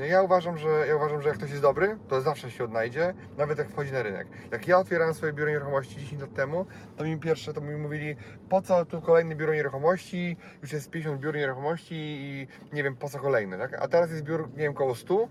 Ja 0.09 0.21
uważam, 0.21 0.57
że 0.57 0.69
ja 0.87 0.95
uważam, 0.95 1.21
że 1.21 1.29
jak 1.29 1.37
ktoś 1.37 1.49
jest 1.49 1.61
dobry, 1.61 1.97
to 2.07 2.21
zawsze 2.21 2.51
się 2.51 2.63
odnajdzie, 2.63 3.13
nawet 3.37 3.57
jak 3.57 3.69
wchodzi 3.69 3.91
na 3.91 4.03
rynek. 4.03 4.27
Jak 4.51 4.67
ja 4.67 4.79
otwierałem 4.79 5.13
swoje 5.13 5.33
biuro 5.33 5.51
nieruchomości 5.51 5.95
10 5.95 6.21
lat 6.21 6.33
temu, 6.33 6.65
to 6.97 7.03
mi 7.03 7.19
pierwsze 7.19 7.53
to 7.53 7.61
mi 7.61 7.75
mówili, 7.75 8.15
po 8.49 8.61
co 8.61 8.85
tu 8.85 9.01
kolejne 9.01 9.35
biuro 9.35 9.53
nieruchomości, 9.53 10.37
już 10.61 10.73
jest 10.73 10.89
50 10.89 11.21
biur 11.21 11.35
nieruchomości 11.35 11.95
i 11.95 12.47
nie 12.73 12.83
wiem 12.83 12.95
po 12.95 13.09
co 13.09 13.19
kolejne, 13.19 13.57
tak? 13.57 13.73
A 13.73 13.87
teraz 13.87 14.11
jest 14.11 14.23
biur, 14.23 14.49
nie 14.49 14.63
wiem, 14.63 14.73
koło 14.73 14.95
100 14.95 15.27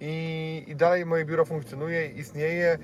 i, 0.00 0.64
i 0.68 0.76
dalej 0.76 1.06
moje 1.06 1.24
biuro 1.24 1.44
funkcjonuje, 1.44 2.06
istnieje, 2.06 2.78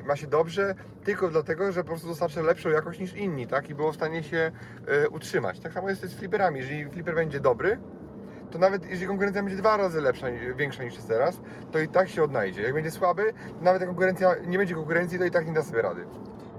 e, 0.00 0.02
ma 0.02 0.16
się 0.16 0.26
dobrze, 0.26 0.74
tylko 1.04 1.28
dlatego, 1.28 1.72
że 1.72 1.82
po 1.82 1.88
prostu 1.88 2.08
dostarcza 2.08 2.42
lepszą 2.42 2.68
jakość 2.68 3.00
niż 3.00 3.14
inni, 3.14 3.46
tak? 3.46 3.70
I 3.70 3.74
było 3.74 3.92
w 3.92 3.94
stanie 3.94 4.22
się 4.22 4.52
e, 4.86 5.08
utrzymać. 5.08 5.60
Tak 5.60 5.72
samo 5.72 5.90
jest 5.90 6.02
z 6.02 6.14
fliperami. 6.14 6.60
Jeżeli 6.60 6.90
fliper 6.90 7.14
będzie 7.14 7.40
dobry, 7.40 7.78
to 8.54 8.58
nawet 8.58 8.90
jeżeli 8.90 9.06
konkurencja 9.06 9.42
będzie 9.42 9.58
dwa 9.58 9.76
razy 9.76 10.00
lepsza, 10.00 10.26
większa 10.56 10.84
niż 10.84 10.94
jest 10.94 11.08
teraz, 11.08 11.36
to 11.72 11.78
i 11.78 11.88
tak 11.88 12.08
się 12.08 12.22
odnajdzie. 12.22 12.62
Jak 12.62 12.74
będzie 12.74 12.90
słaby, 12.90 13.32
to 13.58 13.64
nawet 13.64 13.80
jak 13.80 13.88
konkurencja, 13.90 14.34
nie 14.46 14.58
będzie 14.58 14.74
konkurencji, 14.74 15.18
to 15.18 15.24
i 15.24 15.30
tak 15.30 15.46
nie 15.46 15.52
da 15.52 15.62
sobie 15.62 15.82
rady. 15.82 16.04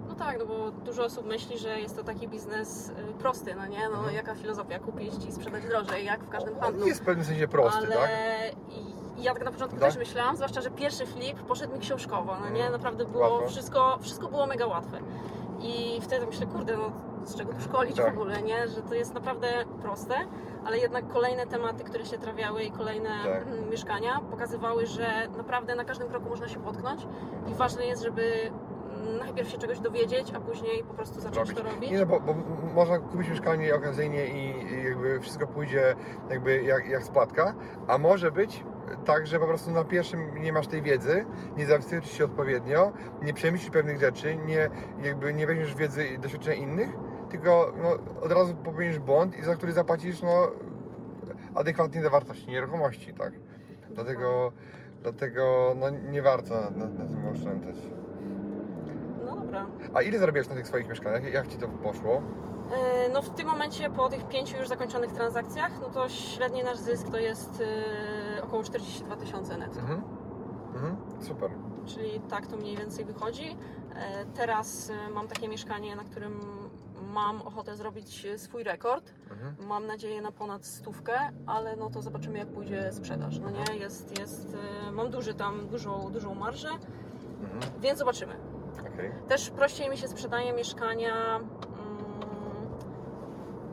No 0.08 0.16
tak, 0.16 0.40
no 0.40 0.46
bo 0.46 0.72
dużo 0.72 1.04
osób 1.06 1.26
myśli, 1.28 1.58
że 1.58 1.80
jest 1.80 1.96
to 1.96 2.04
taki 2.04 2.28
biznes 2.28 2.90
y, 2.90 2.94
prosty, 3.20 3.56
no 3.56 3.66
nie? 3.68 3.90
No 3.90 3.98
Mhm. 3.98 4.16
jaka 4.16 4.36
filozofia, 4.36 4.80
kupić 4.80 5.14
i 5.30 5.32
sprzedać 5.32 5.64
drożej, 5.66 6.06
jak 6.06 6.24
w 6.24 6.30
każdym 6.30 6.60
handlu. 6.60 6.88
jest 6.88 7.02
w 7.02 7.06
pewnym 7.06 7.26
sensie 7.26 7.48
prosty, 7.48 7.86
ale 7.86 7.96
tak? 7.96 8.10
i- 9.20 9.24
ja 9.24 9.34
tak 9.34 9.46
na 9.46 9.52
początku 9.52 9.80
Tak? 9.80 9.90
też 9.90 9.98
myślałam, 9.98 10.36
zwłaszcza, 10.36 10.62
że 10.62 10.72
pierwszy 10.72 11.06
flip 11.06 11.40
poszedł 11.40 11.74
mi 11.74 11.80
książkowo, 11.80 12.38
no 12.42 12.50
nie? 12.50 12.60
Mm, 12.62 12.72
Naprawdę 12.72 13.06
było 13.06 13.34
łatwo. 13.34 13.48
wszystko, 13.50 13.98
wszystko 14.02 14.28
było 14.28 14.46
mega 14.48 14.66
łatwe. 14.68 14.98
I 15.60 16.02
wtedy 16.02 16.26
myślę, 16.26 16.46
kurde, 16.48 16.78
no 16.78 16.92
z 17.24 17.36
czego 17.36 17.54
tu 17.54 17.62
szkolić 17.62 17.96
Tak. 17.96 18.06
w 18.06 18.18
ogóle, 18.18 18.42
nie? 18.42 18.68
Że 18.68 18.82
to 18.82 18.96
jest 18.96 19.14
naprawdę 19.14 19.48
proste, 19.82 20.16
ale 20.66 20.78
jednak 20.78 21.08
kolejne 21.08 21.48
tematy, 21.48 21.84
które 21.84 22.06
się 22.06 22.18
trawiały 22.18 22.64
i 22.64 22.72
kolejne 22.72 23.10
Tak. 23.24 23.70
mieszkania 23.72 24.20
pokazywały, 24.32 24.86
że 24.86 25.08
naprawdę 25.38 25.76
na 25.76 25.86
każdym 25.86 26.08
kroku 26.08 26.30
można 26.30 26.48
się 26.48 26.60
potknąć 26.60 27.08
i 27.48 27.54
ważne 27.54 27.86
jest, 27.86 28.04
żeby 28.04 28.32
mm, 28.96 29.18
najpierw 29.18 29.50
się 29.50 29.58
czegoś 29.58 29.80
dowiedzieć, 29.80 30.34
a 30.36 30.40
później 30.40 30.84
po 30.84 30.94
prostu 30.94 31.20
zacząć 31.22 31.50
Robić. 31.50 31.64
to 31.64 31.72
robić. 31.72 31.92
Nie 31.92 32.00
no, 32.00 32.06
bo, 32.06 32.20
bo 32.20 32.36
można 32.76 33.00
kupić 33.00 33.30
mieszkanie 33.30 33.76
okazyjnie 33.76 34.26
i, 34.28 34.74
i 34.74 34.84
jakby 34.84 35.20
wszystko 35.20 35.48
pójdzie 35.48 35.96
jakby 36.30 36.64
jak, 36.64 36.88
jak 36.90 37.04
spłatka, 37.04 37.54
a 37.88 37.98
może 37.98 38.32
być 38.32 38.64
tak, 39.06 39.28
że 39.28 39.40
po 39.40 39.48
prostu 39.48 39.72
na 39.72 39.84
pierwszym 39.84 40.42
nie 40.42 40.54
masz 40.54 40.68
tej 40.68 40.82
wiedzy, 40.82 41.26
nie 41.58 41.66
zabezpieczysz 41.66 42.12
się 42.12 42.26
odpowiednio, 42.26 42.92
nie 43.22 43.34
przemyślisz 43.34 43.72
pewnych 43.72 44.00
rzeczy, 44.00 44.36
nie, 44.36 44.70
jakby 45.04 45.34
nie 45.34 45.48
weźmiesz 45.48 45.76
wiedzy 45.76 46.08
i 46.08 46.20
doświadczenia 46.20 46.56
innych, 46.56 46.90
tylko 47.30 47.74
no, 47.84 47.90
od 48.22 48.32
razu 48.32 48.56
popełnisz 48.56 49.00
błąd 49.00 49.38
i 49.38 49.44
za 49.44 49.56
który 49.56 49.72
zapłacisz 49.72 50.22
no, 50.22 50.48
adekwatnie 51.56 52.02
do 52.02 52.10
wartości 52.10 52.50
nieruchomości, 52.52 53.14
tak? 53.14 53.34
Dlatego, 53.90 54.52
dlatego 55.02 55.74
no, 55.80 55.90
nie 55.90 56.22
warto 56.22 56.54
na, 56.54 56.70
na, 56.70 56.86
na 56.86 57.06
tym 57.06 57.28
oszczędzać. 57.34 57.76
No 59.26 59.36
dobra. 59.36 59.66
A 59.94 60.02
ile 60.02 60.20
zarabiasz 60.20 60.48
na 60.50 60.56
tych 60.56 60.68
swoich 60.68 60.90
mieszkaniach? 60.90 61.34
Jak 61.34 61.48
Ci 61.48 61.58
to 61.58 61.68
poszło? 61.68 62.22
E, 62.72 63.10
No 63.14 63.22
w 63.22 63.30
tym 63.30 63.48
momencie 63.48 63.90
po 63.90 64.10
tych 64.10 64.28
pięciu 64.28 64.58
już 64.58 64.68
zakończonych 64.68 65.12
transakcjach, 65.12 65.72
no 65.82 65.90
to 65.90 66.10
średni 66.10 66.64
nasz 66.64 66.78
zysk 66.78 67.10
to 67.10 67.18
jest 67.18 67.62
e, 67.62 67.66
około 68.56 68.64
42 68.64 69.16
tysiące 69.16 69.58
netto. 69.58 69.80
Mhm. 69.80 70.02
Mhm. 70.76 70.98
Super. 71.22 71.50
Czyli 71.86 72.20
tak 72.30 72.48
to 72.48 72.58
mniej 72.58 72.78
więcej 72.78 73.06
wychodzi. 73.06 73.58
E, 73.96 74.26
Teraz 74.26 74.90
e, 74.90 75.10
mam 75.10 75.28
takie 75.28 75.48
mieszkanie, 75.48 75.96
na 75.96 76.04
którym 76.04 76.40
mam 77.14 77.42
ochotę 77.42 77.76
zrobić 77.76 78.26
e, 78.26 78.38
swój 78.38 78.64
rekord. 78.64 79.14
Mhm. 79.32 79.56
Mam 79.68 79.88
nadzieję 79.88 80.22
na 80.22 80.32
ponad 80.32 80.66
stówkę, 80.66 81.14
ale 81.46 81.76
no 81.76 81.90
to 81.90 82.02
zobaczymy 82.02 82.38
jak 82.38 82.48
pójdzie 82.48 82.92
sprzedaż. 82.94 83.40
No 83.40 83.50
nie, 83.50 83.78
jest, 83.80 84.20
jest, 84.20 84.58
e, 84.88 84.92
mam 84.92 85.10
duży 85.10 85.34
tam, 85.34 85.68
dużą, 85.68 86.12
dużą 86.12 86.36
marżę, 86.36 86.70
Mhm. 87.42 87.62
więc 87.82 88.00
zobaczymy. 88.00 88.34
Okej. 88.94 89.12
Też 89.28 89.50
prościej 89.50 89.90
mi 89.90 89.98
się 89.98 90.08
sprzedaje 90.08 90.54
mieszkania, 90.54 91.36
mm, 91.36 91.46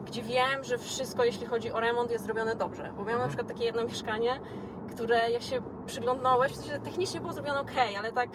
gdzie 0.07 0.23
wiem, 0.23 0.65
że 0.65 0.79
wszystko, 0.79 1.25
jeśli 1.25 1.47
chodzi 1.47 1.73
o 1.73 1.81
remont, 1.81 2.11
jest 2.11 2.25
zrobione 2.25 2.55
dobrze. 2.57 2.83
Bo 2.83 2.89
miałam 3.05 3.07
na 3.07 3.13
Mhm. 3.13 3.29
przykład 3.29 3.49
takie 3.49 3.65
jedno 3.65 3.85
mieszkanie, 3.85 4.41
które 4.95 5.31
jak 5.31 5.43
się 5.43 5.63
przyglądałeś, 5.87 6.53
w 6.53 6.57
sensie 6.57 6.81
technicznie 6.81 7.21
było 7.21 7.33
zrobione 7.33 7.61
ok, 7.61 7.71
ale 7.99 8.13
tak 8.13 8.29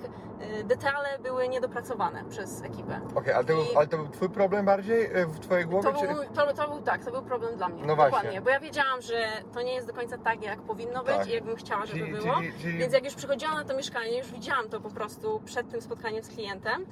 y, 0.59 0.63
detale 0.63 1.19
były 1.23 1.47
niedopracowane 1.49 2.23
przez 2.29 2.61
ekipę. 2.63 3.01
Okej, 3.15 3.33
ale, 3.33 3.45
to 3.45 3.53
był- 3.53 3.65
ale 3.77 3.87
to 3.87 3.97
był 3.97 4.07
twój 4.07 4.29
problem 4.29 4.65
bardziej 4.65 5.05
e, 5.05 5.25
w 5.25 5.39
twojej 5.39 5.65
głowie? 5.65 5.89
To 5.93 5.99
czy... 6.01 6.07
był, 6.07 6.23
to, 6.35 6.53
to 6.53 6.67
był 6.69 6.81
tak, 6.81 7.05
to 7.05 7.11
był 7.11 7.21
problem 7.21 7.57
dla 7.57 7.69
mnie. 7.69 7.83
No 7.85 7.95
właśnie. 7.95 8.17
Dokładnie, 8.17 8.41
bo 8.41 8.49
ja 8.49 8.59
wiedziałam, 8.59 9.01
że 9.01 9.27
to 9.53 9.61
nie 9.61 9.73
jest 9.73 9.87
do 9.87 9.93
końca 9.93 10.17
tak, 10.17 10.43
jak 10.43 10.59
powinno 10.61 11.03
być 11.03 11.15
Tak. 11.17 11.27
i 11.27 11.31
jakbym 11.31 11.55
chciała, 11.55 11.85
żeby 11.85 11.99
Czyli- 11.99 12.11
było. 12.13 12.35
czyli- 12.35 12.53
czyli- 12.61 12.77
Więc 12.77 12.93
jak 12.93 13.05
już 13.05 13.15
przychodziłam 13.15 13.55
na 13.55 13.63
to 13.63 13.73
mieszkanie, 13.77 14.17
już 14.17 14.31
widziałam 14.31 14.69
to 14.69 14.81
po 14.81 14.89
prostu 14.89 15.41
przed 15.45 15.69
tym 15.69 15.81
spotkaniem 15.81 16.23
z 16.23 16.27
klientem, 16.29 16.85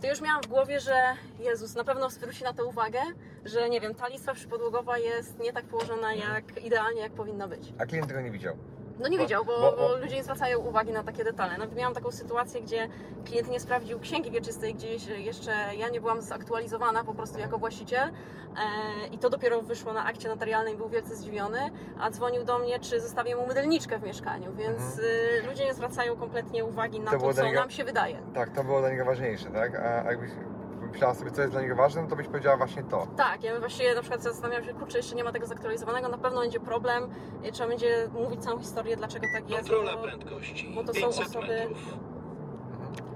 to 0.00 0.08
już 0.08 0.20
miałam 0.20 0.42
w 0.42 0.46
głowie, 0.46 0.80
że 0.80 0.94
Jezus, 1.38 1.74
na 1.74 1.84
pewno 1.84 2.10
zwróci 2.10 2.44
na 2.44 2.52
to 2.52 2.66
uwagę, 2.66 2.98
że 3.44 3.70
nie 3.70 3.80
wiem, 3.80 3.94
ta 3.94 4.08
listwa 4.08 4.34
przypodłogowa 4.34 4.98
jest 4.98 5.38
nie 5.38 5.52
tak 5.52 5.64
położona 5.64 6.14
jak 6.14 6.64
idealnie, 6.64 7.00
jak 7.00 7.12
powinno 7.12 7.48
być. 7.48 7.72
A 7.78 7.86
klient 7.86 8.08
tego 8.08 8.20
nie 8.20 8.30
widział. 8.30 8.56
No 9.02 9.08
nie 9.08 9.18
wiedział, 9.18 9.44
bo, 9.44 9.58
bo- 9.60 9.76
bo, 9.76 9.96
ludzie 9.96 10.16
nie 10.16 10.22
zwracają 10.22 10.58
uwagi 10.58 10.92
na 10.92 11.02
takie 11.02 11.24
detale. 11.24 11.58
Nawet 11.58 11.76
miałam 11.76 11.94
taką 11.94 12.10
sytuację, 12.12 12.60
gdzie 12.60 12.88
klient 13.24 13.48
nie 13.50 13.60
sprawdził 13.60 14.00
księgi 14.00 14.30
wieczystej, 14.30 14.74
gdzieś 14.74 15.06
jeszcze 15.06 15.52
ja 15.78 15.88
nie 15.88 16.00
byłam 16.00 16.20
zaktualizowana 16.22 17.04
po 17.04 17.14
prostu 17.14 17.38
jako 17.38 17.58
właściciel 17.58 18.08
e, 18.08 18.12
i 19.12 19.18
to 19.18 19.30
dopiero 19.30 19.62
wyszło 19.62 19.92
na 19.92 20.04
akcie 20.04 20.28
notarialnej, 20.28 20.76
był 20.76 20.88
wielce 20.88 21.16
zdziwiony, 21.16 21.70
a 22.00 22.10
dzwonił 22.10 22.44
do 22.44 22.58
mnie, 22.58 22.80
czy 22.80 23.00
zostawię 23.00 23.36
mu 23.36 23.46
mydelniczkę 23.46 23.98
w 23.98 24.02
mieszkaniu, 24.02 24.52
więc 24.54 24.78
Mhm. 24.80 25.04
y, 25.44 25.46
ludzie 25.48 25.64
nie 25.64 25.74
zwracają 25.74 26.16
kompletnie 26.16 26.64
uwagi 26.64 27.00
na 27.00 27.10
To 27.10 27.18
to, 27.18 27.34
co 27.34 27.44
niego- 27.44 27.60
nam 27.60 27.70
się 27.70 27.84
wydaje. 27.84 28.16
Tak, 28.34 28.50
to 28.50 28.64
było 28.64 28.80
dla 28.80 28.90
niego 28.90 29.04
ważniejsze, 29.04 29.50
tak? 29.50 29.74
A 29.74 30.10
jakbyś 30.10 30.30
myślała 30.92 31.14
sobie, 31.14 31.30
co 31.30 31.40
jest 31.40 31.52
dla 31.52 31.62
niego 31.62 31.76
ważne, 31.76 32.02
no 32.02 32.08
to 32.08 32.16
byś 32.16 32.26
powiedziała 32.26 32.56
właśnie 32.56 32.82
to. 32.82 33.06
Tak, 33.16 33.42
ja 33.44 33.58
właściwie 33.60 33.94
na 33.94 34.00
przykład 34.00 34.22
zastanawiam 34.22 34.64
się, 34.64 34.74
kurczę, 34.74 34.98
jeszcze 34.98 35.14
nie 35.16 35.24
ma 35.24 35.32
tego 35.32 35.46
zaktualizowanego, 35.46 36.08
na 36.08 36.18
pewno 36.18 36.40
będzie 36.40 36.60
problem, 36.60 37.10
trzeba 37.52 37.68
będzie 37.68 38.08
mówić 38.12 38.44
całą 38.44 38.58
historię, 38.58 38.96
dlaczego 38.96 39.26
tak 39.34 39.50
jest. 39.50 39.68
Kontrola 39.68 39.96
bo- 39.96 40.02
prędkości. 40.02 40.72
bo 40.74 40.84
to 40.84 40.94
są 40.94 41.00
500 41.00 41.26
osoby- 41.28 41.46
metrów. 41.48 41.78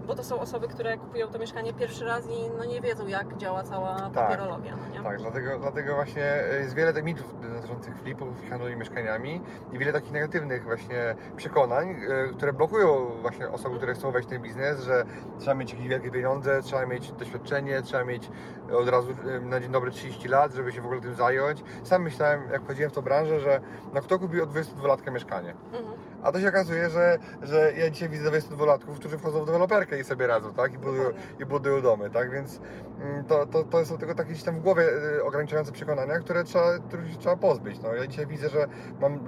Bo 0.06 0.14
to 0.14 0.24
są 0.24 0.40
osoby, 0.40 0.68
które 0.68 0.98
kupują 0.98 1.28
to 1.28 1.38
mieszkanie 1.38 1.72
pierwszy 1.72 2.04
raz 2.04 2.26
i 2.26 2.50
no 2.58 2.64
nie 2.64 2.80
wiedzą, 2.80 3.06
jak 3.06 3.36
działa 3.36 3.62
cała 3.62 4.10
papierologia. 4.14 4.76
No 4.76 4.98
nie? 4.98 5.02
Tak, 5.04 5.20
dlatego, 5.20 5.58
dlatego 5.58 5.94
właśnie 5.94 6.24
e, 6.24 6.60
jest 6.60 6.74
wiele 6.74 6.92
tych 6.92 7.04
mitów 7.04 7.34
dotyczących 7.54 7.98
flipów 7.98 8.44
i 8.44 8.50
handlu 8.50 8.76
mieszkaniami 8.76 9.40
i 9.72 9.78
wiele 9.78 9.92
takich 9.92 10.12
negatywnych 10.12 10.64
właśnie 10.64 11.14
przekonań, 11.36 11.90
e, 11.90 12.28
które 12.28 12.52
blokują 12.52 13.10
właśnie 13.22 13.48
osoby, 13.48 13.76
które 13.76 13.94
chcą 13.94 14.10
wejść 14.10 14.28
w 14.28 14.30
ten 14.30 14.42
biznes, 14.42 14.80
że 14.80 15.04
trzeba 15.38 15.54
mieć 15.54 15.72
jakieś 15.72 15.88
wielkie 15.88 16.10
pieniądze, 16.10 16.62
trzeba 16.62 16.86
mieć 16.86 17.12
doświadczenie, 17.12 17.82
trzeba 17.82 18.04
mieć 18.04 18.30
od 18.72 18.88
razu 18.88 19.10
e, 19.10 19.40
na 19.40 19.60
dzień 19.60 19.72
dobry 19.72 19.90
30 19.90 20.28
lat, 20.28 20.52
żeby 20.52 20.72
się 20.72 20.80
w 20.80 20.84
ogóle 20.84 21.00
tym 21.00 21.14
zająć. 21.14 21.64
Sam 21.82 22.02
myślałem, 22.02 22.42
jak 22.52 22.62
wchodziłem 22.62 22.90
w 22.90 22.94
tą 22.94 23.02
branżę, 23.02 23.40
że 23.40 23.60
no 23.94 24.00
kto 24.00 24.18
kupi 24.18 24.40
od 24.40 24.50
22 24.50 24.88
latka 24.88 25.10
mieszkanie? 25.10 25.54
Mhm. 25.72 25.94
A 26.22 26.32
to 26.32 26.40
się 26.40 26.48
okazuje, 26.48 26.90
że, 26.90 27.18
że 27.42 27.72
ja 27.76 27.90
dzisiaj 27.90 28.08
widzę 28.08 28.30
22-latków, 28.30 28.94
którzy 28.94 29.18
wchodzą 29.18 29.42
w 29.42 29.46
deweloperkę 29.46 30.00
i 30.00 30.04
sobie 30.04 30.26
radzą, 30.26 30.54
tak? 30.54 30.74
I 30.74 30.78
budują, 30.78 31.10
i 31.40 31.46
budują 31.46 31.82
domy, 31.82 32.10
tak? 32.10 32.30
Więc 32.30 32.60
mm, 33.00 33.24
to, 33.24 33.46
to, 33.46 33.64
to 33.64 33.84
są 33.84 33.98
tylko 33.98 34.14
takie 34.14 34.30
gdzieś 34.30 34.42
tam 34.42 34.56
w 34.56 34.62
głowie 34.62 34.84
y, 35.18 35.24
ograniczające 35.24 35.72
przekonania, 35.72 36.18
które 36.18 36.44
trzeba, 36.44 36.78
których 36.78 37.12
się 37.12 37.18
trzeba 37.18 37.36
pozbyć. 37.36 37.80
No, 37.82 37.94
ja 37.94 38.06
dzisiaj 38.06 38.26
widzę, 38.26 38.48
że 38.48 38.66
mam 39.00 39.14
y, 39.14 39.18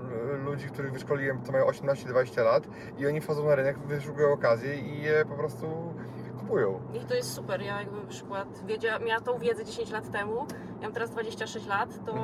ludzi, 0.45 0.69
których 0.69 0.93
wyszkoliłem, 0.93 1.43
co 1.43 1.53
mają 1.53 1.67
18-20 1.67 2.45
lat 2.45 2.69
i 2.99 3.07
oni 3.07 3.21
wchodzą 3.21 3.47
na 3.47 3.55
rynek, 3.55 3.79
wyszukują 3.79 4.33
okazję 4.33 4.77
i 4.77 5.03
je 5.03 5.25
po 5.25 5.35
prostu 5.35 5.95
kupują. 6.49 6.81
I 6.95 7.01
to 7.07 7.15
jest 7.15 7.35
super. 7.35 7.63
Ja 7.63 7.81
jakbym 7.81 8.03
na 8.03 8.09
przykład 8.09 8.49
miała 9.07 9.21
tą 9.21 9.39
wiedzę 9.39 9.65
10 9.65 9.91
lat 9.91 10.11
temu, 10.11 10.47
ja 10.81 10.83
mam 10.83 10.93
teraz 10.93 11.11
26 11.11 11.67
lat, 11.67 11.89
to 12.07 12.15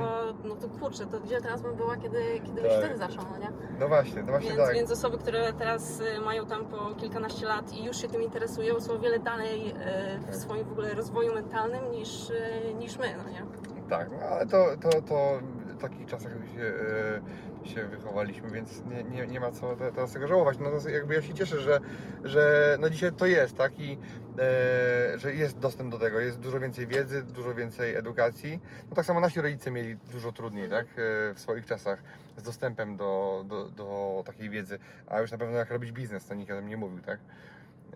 no 0.44 0.54
to 0.56 0.68
kurczę, 0.68 1.06
to 1.06 1.20
gdzie 1.20 1.40
teraz 1.40 1.62
bym 1.62 1.74
była, 1.76 1.96
kiedy, 1.96 2.40
kiedy 2.44 2.60
już 2.60 2.70
Tak. 2.70 2.78
wtedy 2.78 2.96
zaczął, 2.98 3.24
no 3.32 3.38
nie? 3.38 3.48
No 3.80 3.88
właśnie, 3.88 4.22
no 4.22 4.32
właśnie 4.32 4.50
Więc, 4.50 4.60
tak. 4.62 4.74
więc 4.74 4.90
osoby, 4.90 5.18
które 5.18 5.52
teraz 5.52 6.00
y, 6.00 6.20
mają 6.20 6.46
tam 6.46 6.64
po 6.66 6.76
kilkanaście 6.94 7.46
lat 7.46 7.72
i 7.72 7.84
już 7.84 7.96
się 7.96 8.08
tym 8.08 8.22
interesują, 8.22 8.80
są 8.80 8.92
o 8.92 8.98
wiele 8.98 9.18
dalej 9.18 9.70
y, 9.70 10.18
w 10.20 10.26
Tak. 10.26 10.36
swoim 10.36 10.64
w 10.64 10.72
ogóle 10.72 10.94
rozwoju 10.94 11.34
mentalnym 11.34 11.90
niż, 11.90 12.30
y, 12.30 12.74
niż 12.78 12.98
my, 12.98 13.14
no 13.24 13.30
nie? 13.30 13.42
Tak, 13.90 14.10
no 14.10 14.26
ale 14.26 14.46
to, 14.46 14.66
to, 14.82 14.90
to 15.02 15.38
w 15.66 15.80
takich 15.80 16.06
czasach 16.06 16.32
się, 16.32 16.72
się 17.66 17.84
wychowaliśmy, 17.84 18.50
więc 18.50 18.82
nie, 18.84 19.04
nie, 19.04 19.26
nie 19.26 19.40
ma 19.40 19.50
co 19.50 19.76
te- 19.76 19.92
teraz 19.92 20.12
tego 20.12 20.28
żałować. 20.28 20.58
No 20.58 20.90
jakby 20.90 21.14
ja 21.14 21.22
się 21.22 21.34
cieszę, 21.34 21.60
że, 21.60 21.80
że 22.24 22.76
no 22.80 22.90
dzisiaj 22.90 23.12
to 23.12 23.26
jest, 23.26 23.56
tak? 23.56 23.78
I 23.78 23.98
e, 24.38 25.18
że 25.18 25.34
jest 25.34 25.58
dostęp 25.58 25.90
do 25.90 25.98
tego, 25.98 26.20
jest 26.20 26.40
dużo 26.40 26.60
więcej 26.60 26.86
wiedzy, 26.86 27.22
dużo 27.22 27.54
więcej 27.54 27.94
edukacji. 27.94 28.60
No 28.90 28.96
tak 28.96 29.04
samo 29.04 29.20
nasi 29.20 29.40
rodzice 29.40 29.70
mieli 29.70 29.96
dużo 29.96 30.32
trudniej, 30.32 30.70
tak? 30.70 30.86
E, 30.86 31.34
w 31.34 31.40
swoich 31.40 31.66
czasach 31.66 32.02
z 32.36 32.42
dostępem 32.42 32.96
do, 32.96 33.44
do, 33.48 33.68
do 33.68 34.22
takiej 34.26 34.50
wiedzy, 34.50 34.78
a 35.06 35.20
już 35.20 35.30
na 35.32 35.38
pewno 35.38 35.56
jak 35.56 35.70
robić 35.70 35.92
biznes, 35.92 36.26
to 36.26 36.34
nikt 36.34 36.52
o 36.52 36.56
tym 36.56 36.68
nie 36.68 36.76
mówił, 36.76 37.00
tak? 37.00 37.18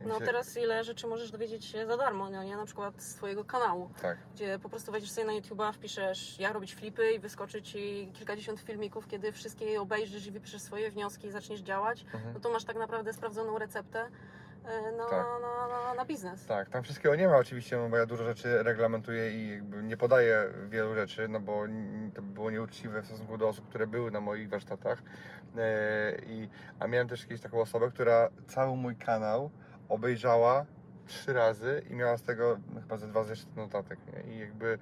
No 0.07 0.14
Dzisiaj- 0.14 0.27
teraz 0.27 0.57
ile 0.57 0.85
rzeczy 0.85 1.07
możesz 1.07 1.31
dowiedzieć 1.31 1.64
się 1.64 1.87
za 1.87 1.96
darmo, 1.96 2.31
no 2.31 2.42
nie? 2.44 2.57
Na 2.57 2.64
przykład 2.64 3.03
z 3.03 3.14
Twojego 3.14 3.44
kanału, 3.44 3.90
Tak, 4.03 4.18
gdzie 4.35 4.59
po 4.59 4.68
prostu 4.68 4.92
wejdziesz 4.92 5.11
sobie 5.11 5.27
na 5.27 5.33
YouTube'a, 5.33 5.72
wpiszesz 5.72 6.40
jak 6.40 6.55
robić 6.55 6.74
flipy 6.74 7.12
i 7.12 7.18
wyskoczy 7.18 7.62
Ci 7.62 8.11
kilkadziesiąt 8.14 8.61
filmików, 8.61 9.09
kiedy 9.09 9.33
wszystkie 9.33 9.64
je 9.64 9.81
obejrzysz 9.81 10.27
i 10.27 10.31
wypiszesz 10.31 10.62
swoje 10.62 10.90
wnioski 10.90 11.27
i 11.27 11.31
zaczniesz 11.31 11.61
działać, 11.61 12.05
mhm. 12.14 12.35
no 12.35 12.40
to 12.40 12.51
masz 12.51 12.64
tak 12.64 12.77
naprawdę 12.77 13.12
sprawdzoną 13.12 13.59
receptę 13.59 14.09
e, 14.64 14.92
na, 14.92 15.05
Tak. 15.05 15.27
na, 15.42 15.68
na, 15.68 15.94
na 15.94 16.05
biznes. 16.05 16.46
Tak, 16.46 16.70
tam 16.70 16.83
wszystkiego 16.83 17.16
nie 17.16 17.29
ma 17.29 17.37
oczywiście, 17.37 17.77
no 17.77 17.88
bo 17.88 17.96
ja 17.96 18.07
dużo 18.07 18.24
rzeczy 18.24 18.62
reglamentuję 18.62 19.31
i 19.31 19.62
nie 19.83 19.96
podaję 19.96 20.44
wielu 20.68 20.94
rzeczy, 20.94 21.29
no 21.29 21.40
bo 21.40 21.62
to 22.14 22.22
by 22.22 22.33
było 22.33 22.51
nieuczciwe 22.51 23.03
w 23.03 23.07
stosunku 23.07 23.38
do 23.38 23.48
osób, 23.48 23.68
które 23.68 23.87
były 23.87 24.11
na 24.11 24.20
moich 24.20 24.48
warsztatach. 24.48 25.03
E, 25.57 26.18
i, 26.27 26.48
a 26.81 26.87
miałem 26.87 27.09
też 27.09 27.22
kiedyś 27.22 27.40
taką 27.40 27.61
osobę, 27.61 27.90
która 27.90 28.29
cały 28.46 28.77
mój 28.77 28.96
kanał 28.96 29.51
obejrzała 29.88 30.66
trzy 31.07 31.33
razy 31.33 31.83
i 31.90 31.94
miała 31.94 32.16
z 32.16 32.22
tego 32.22 32.59
chyba 32.83 32.96
ze 32.96 33.07
dwa 33.09 33.24
zeszyty 33.24 33.51
notatek. 33.57 33.98
Nie? 34.12 34.35
I 34.35 34.38
jakby 34.38 34.79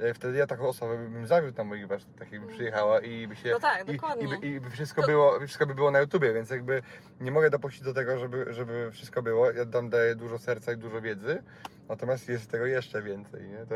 e, 0.00 0.14
wtedy 0.14 0.38
ja 0.38 0.46
taką 0.46 0.68
osobę 0.68 0.96
bym 0.98 1.26
zawiódł 1.26 1.58
na 1.58 1.64
moich 1.64 1.86
warsztatach, 1.86 2.32
jakby 2.32 2.52
przyjechała 2.52 3.00
i 3.00 3.28
by 3.28 3.36
się 3.36 3.50
No 3.50 3.60
tak, 3.60 3.88
i, 3.88 3.92
dokładnie. 3.92 4.24
i, 4.24 4.28
by, 4.40 4.46
I 4.46 4.60
by 4.60 4.70
wszystko 4.70 5.00
To- 5.02 5.08
było, 5.08 5.38
wszystko 5.40 5.66
by 5.66 5.74
było 5.74 5.90
na 5.90 6.00
YouTubie, 6.00 6.32
więc 6.32 6.50
jakby 6.50 6.82
nie 7.20 7.30
mogę 7.32 7.50
dopuścić 7.50 7.82
do 7.82 7.94
tego, 7.94 8.18
żeby, 8.18 8.46
żeby 8.54 8.90
wszystko 8.92 9.22
było. 9.22 9.50
Ja 9.50 9.66
tam 9.66 9.90
daję 9.90 10.14
dużo 10.14 10.38
serca 10.38 10.72
i 10.72 10.76
dużo 10.76 11.00
wiedzy, 11.00 11.42
natomiast 11.90 12.28
jest 12.28 12.50
tego 12.50 12.66
jeszcze 12.66 13.02
więcej. 13.02 13.48
Nie? 13.48 13.66
To 13.66 13.74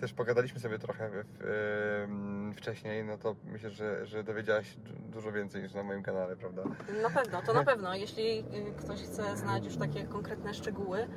też 0.00 0.12
pogadaliśmy 0.12 0.60
sobie 0.60 0.78
trochę 0.78 1.10
w, 1.40 2.52
wcześniej, 2.56 3.04
no 3.04 3.18
to 3.18 3.36
myślę, 3.44 3.70
że, 3.70 4.06
że 4.06 4.24
dowiedziałaś 4.24 4.76
du- 4.76 4.92
dużo 5.12 5.32
więcej 5.32 5.62
niż 5.62 5.74
na 5.74 5.82
moim 5.82 6.02
kanale, 6.02 6.36
prawda? 6.36 6.62
Na 7.02 7.10
pewno, 7.10 7.42
to 7.42 7.52
na 7.54 7.64
pewno. 7.64 7.94
Jeśli 7.94 8.38
y, 8.38 8.44
ktoś 8.78 9.00
chce 9.02 9.36
znać 9.36 9.64
już 9.64 9.76
takie 9.76 10.04
konkretne 10.04 10.54
szczegóły 10.54 10.98
y, 11.02 11.08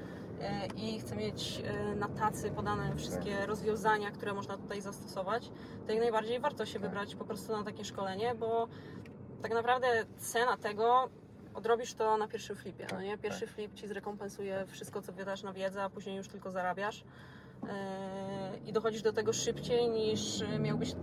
i 0.76 1.00
chce 1.00 1.16
mieć 1.16 1.64
y, 1.92 1.96
na 1.96 2.08
tacy 2.08 2.52
podane 2.52 2.96
wszystkie 2.96 3.46
rozwiązania, 3.46 4.12
które 4.12 4.34
można 4.34 4.58
tutaj 4.58 4.82
zastosować, 4.82 5.52
to 5.88 5.92
jak 5.94 6.02
najbardziej 6.02 6.40
warto 6.40 6.66
się 6.66 6.74
Tak. 6.74 6.82
wybrać 6.82 7.16
po 7.16 7.26
prostu 7.26 7.52
na 7.58 7.64
takie 7.64 7.86
szkolenie, 7.86 8.36
bo 8.36 8.68
tak 9.42 9.54
naprawdę 9.54 9.88
cena 10.18 10.58
tego 10.58 11.10
odrobisz 11.60 11.94
to 11.94 12.18
na 12.18 12.28
pierwszym 12.28 12.56
flipie. 12.56 12.84
No 12.84 12.90
Tak, 12.90 13.06
nie? 13.06 13.18
Pierwszy 13.18 13.48
flip 13.48 13.74
ci 13.74 13.88
zrekompensuje 13.88 14.66
wszystko, 14.68 15.02
co 15.02 15.14
wydasz 15.14 15.44
na 15.44 15.54
wiedzę, 15.54 15.84
a 15.84 15.90
później 15.90 16.18
już 16.18 16.28
tylko 16.28 16.52
zarabiasz. 16.52 17.04
Yy, 17.64 17.70
I 18.66 18.74
dochodzisz 18.74 19.02
do 19.02 19.14
tego 19.14 19.34
szybciej 19.34 19.90
niż 19.90 20.44
miałbyś 20.60 20.94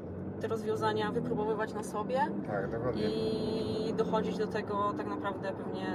te 0.49 0.51
rozwiązania 0.51 1.13
wypróbowywać 1.13 1.75
na 1.75 1.83
sobie 1.83 2.21
Tak, 2.47 2.71
dokładnie. 2.71 3.03
i 3.03 3.95
dochodzić 3.97 4.39
do 4.39 4.47
tego 4.47 4.95
tak 4.97 5.07
naprawdę 5.07 5.53
pewnie 5.53 5.87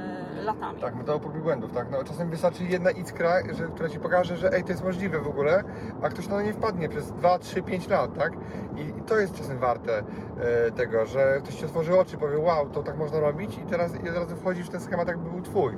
latami. 0.46 0.82
Tak, 0.82 0.96
metoda 0.96 1.20
prób 1.20 1.36
i 1.36 1.40
błędów, 1.40 1.72
tak? 1.72 1.92
No, 1.92 2.04
czasem 2.04 2.30
wystarczy 2.30 2.64
jedna 2.64 2.92
iskra, 2.92 3.34
że, 3.54 3.68
która 3.68 3.90
ci 3.90 4.00
pokaże, 4.00 4.38
że 4.38 4.54
ej, 4.54 4.64
to 4.64 4.70
jest 4.70 4.84
możliwe 4.84 5.20
w 5.20 5.28
ogóle, 5.28 5.64
a 6.02 6.10
ktoś 6.10 6.28
na 6.28 6.36
to 6.36 6.42
nie 6.42 6.54
wpadnie 6.54 6.90
przez 6.90 7.12
2, 7.12 7.40
3, 7.40 7.62
5 7.64 7.88
lat, 7.88 8.18
tak? 8.18 8.34
I, 8.78 8.82
i 9.00 9.02
to 9.02 9.20
jest 9.20 9.36
czasem 9.36 9.58
warte 9.58 9.98
e, 9.98 10.72
tego, 10.72 11.06
że 11.06 11.40
ktoś 11.44 11.56
ci 11.56 11.66
otworzy 11.66 12.00
oczy, 12.00 12.18
powie, 12.18 12.38
wow, 12.40 12.70
to 12.70 12.84
tak 12.84 12.98
można 12.98 13.20
robić 13.20 13.58
i 13.58 13.62
teraz 13.62 13.96
i 14.04 14.10
od 14.10 14.16
razu 14.16 14.36
wchodzisz 14.36 14.66
w 14.68 14.70
ten 14.70 14.82
schemat, 14.82 15.08
jakby 15.08 15.30
był 15.30 15.42
twój 15.42 15.78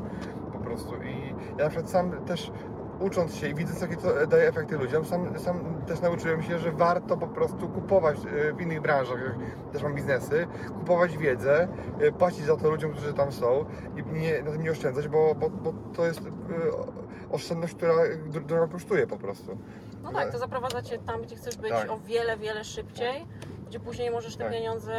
po 0.54 0.60
prostu. 0.60 0.96
I 0.96 1.30
ja 1.58 1.64
na 1.64 1.70
przykład 1.70 1.90
sam 1.92 2.12
też 2.26 2.52
ucząc 3.04 3.36
się 3.36 3.48
i 3.48 3.56
widząc, 3.56 3.82
jakie 3.82 3.98
to 3.98 4.28
daje 4.28 4.48
efekty 4.48 4.78
ludziom, 4.78 5.06
sam, 5.06 5.40
sam 5.40 5.84
też 5.88 6.02
nauczyłem 6.02 6.44
się, 6.44 6.60
że 6.60 6.72
warto 6.72 7.18
po 7.18 7.28
prostu 7.28 7.70
kupować 7.70 8.18
e, 8.18 8.54
w 8.54 8.62
innych 8.62 8.82
branżach, 8.82 9.36
też 9.74 9.84
mam 9.84 9.96
biznesy, 9.96 10.48
kupować 10.68 11.18
wiedzę, 11.18 11.68
e, 12.00 12.12
płacić 12.12 12.46
za 12.46 12.58
to 12.58 12.70
ludziom, 12.70 12.92
którzy 12.92 13.14
tam 13.14 13.32
są 13.32 13.66
i 13.98 14.20
nie, 14.20 14.42
na 14.42 14.52
tym 14.52 14.64
nie 14.64 14.72
oszczędzać, 14.72 15.08
bo, 15.08 15.36
bo, 15.36 15.50
bo 15.50 15.74
to 15.96 16.06
jest 16.06 16.20
e, 16.20 16.24
oszczędność, 17.32 17.74
która 17.76 17.94
drogo 18.48 18.68
kosztuje 18.68 19.08
po 19.08 19.18
prostu. 19.18 19.58
No 20.04 20.12
tak, 20.12 20.32
to 20.32 20.38
zaprowadza 20.38 20.82
cię 20.82 21.00
tam, 21.00 21.22
gdzie 21.22 21.36
chcesz 21.36 21.58
być 21.58 21.72
Tak. 21.72 21.92
o 21.92 21.98
wiele, 22.00 22.38
wiele 22.38 22.64
szybciej, 22.64 23.26
gdzie 23.68 23.80
później 23.80 24.12
możesz 24.12 24.36
te 24.36 24.44
Tak. 24.44 24.54
pieniądze 24.54 24.94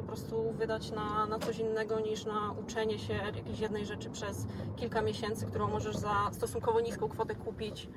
po 0.00 0.06
prostu 0.06 0.52
wydać 0.52 0.90
na, 0.90 1.26
na 1.26 1.38
coś 1.38 1.58
innego 1.58 2.00
niż 2.00 2.24
na 2.24 2.54
uczenie 2.64 2.98
się 2.98 3.12
jakiejś 3.12 3.60
jednej 3.60 3.86
rzeczy 3.86 4.10
przez 4.10 4.46
kilka 4.76 5.02
miesięcy, 5.02 5.46
którą 5.46 5.68
możesz 5.68 5.96
za 5.96 6.30
stosunkowo 6.32 6.80
niską 6.80 7.08
kwotę 7.08 7.34
kupić 7.34 7.88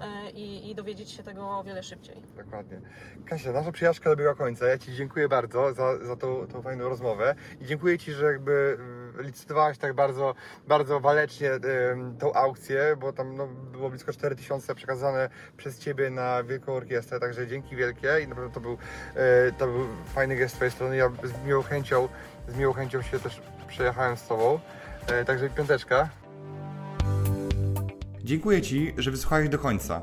e, 0.00 0.30
i, 0.30 0.70
i 0.70 0.74
dowiedzieć 0.74 1.10
się 1.10 1.22
tego 1.22 1.58
o 1.58 1.64
wiele 1.64 1.82
szybciej. 1.82 2.22
Dokładnie. 2.36 2.80
Kasia, 3.26 3.52
nasza 3.52 3.72
przyjaźń 3.72 4.04
dobiega 4.04 4.34
końca. 4.34 4.66
Ja 4.66 4.78
Ci 4.78 4.94
dziękuję 4.94 5.28
bardzo 5.28 5.74
za, 5.74 5.98
za 5.98 6.16
tą, 6.16 6.46
tą 6.46 6.62
fajną 6.62 6.88
rozmowę 6.88 7.34
i 7.60 7.66
dziękuję 7.66 7.98
Ci, 7.98 8.12
że 8.12 8.26
jakby 8.26 8.76
mm, 8.78 8.99
licytowałaś 9.18 9.78
tak 9.78 9.94
bardzo, 9.94 10.34
bardzo 10.68 11.00
walecznie 11.00 11.50
tą 12.18 12.32
aukcję, 12.32 12.96
bo 13.00 13.12
tam 13.12 13.36
no, 13.36 13.46
było 13.46 13.90
blisko 13.90 14.12
4000 14.12 14.74
przekazane 14.74 15.30
przez 15.56 15.78
Ciebie 15.78 16.10
na 16.10 16.42
Wielką 16.42 16.72
Orkiestrę, 16.72 17.20
także 17.20 17.46
dzięki 17.46 17.76
wielkie 17.76 18.20
i 18.24 18.28
naprawdę 18.28 18.54
to 18.54 18.60
był, 18.60 18.78
e, 19.14 19.52
to 19.52 19.66
był 19.66 19.86
fajny 20.14 20.36
gest 20.36 20.54
z 20.54 20.56
Twojej 20.56 20.72
strony. 20.72 20.96
Ja 20.96 21.10
z 21.24 21.46
miłą 21.46 21.62
chęcią, 21.62 22.08
z 22.48 22.56
miłą 22.56 22.72
chęcią 22.72 23.02
się 23.02 23.18
też 23.18 23.42
przejechałem 23.68 24.16
z 24.16 24.26
Tobą. 24.26 24.60
E, 25.06 25.24
także 25.24 25.50
piąteczka. 25.50 26.08
Dziękuję 28.24 28.62
Ci, 28.62 28.94
że 28.98 29.10
wysłuchałeś 29.10 29.48
do 29.48 29.58
końca. 29.58 30.02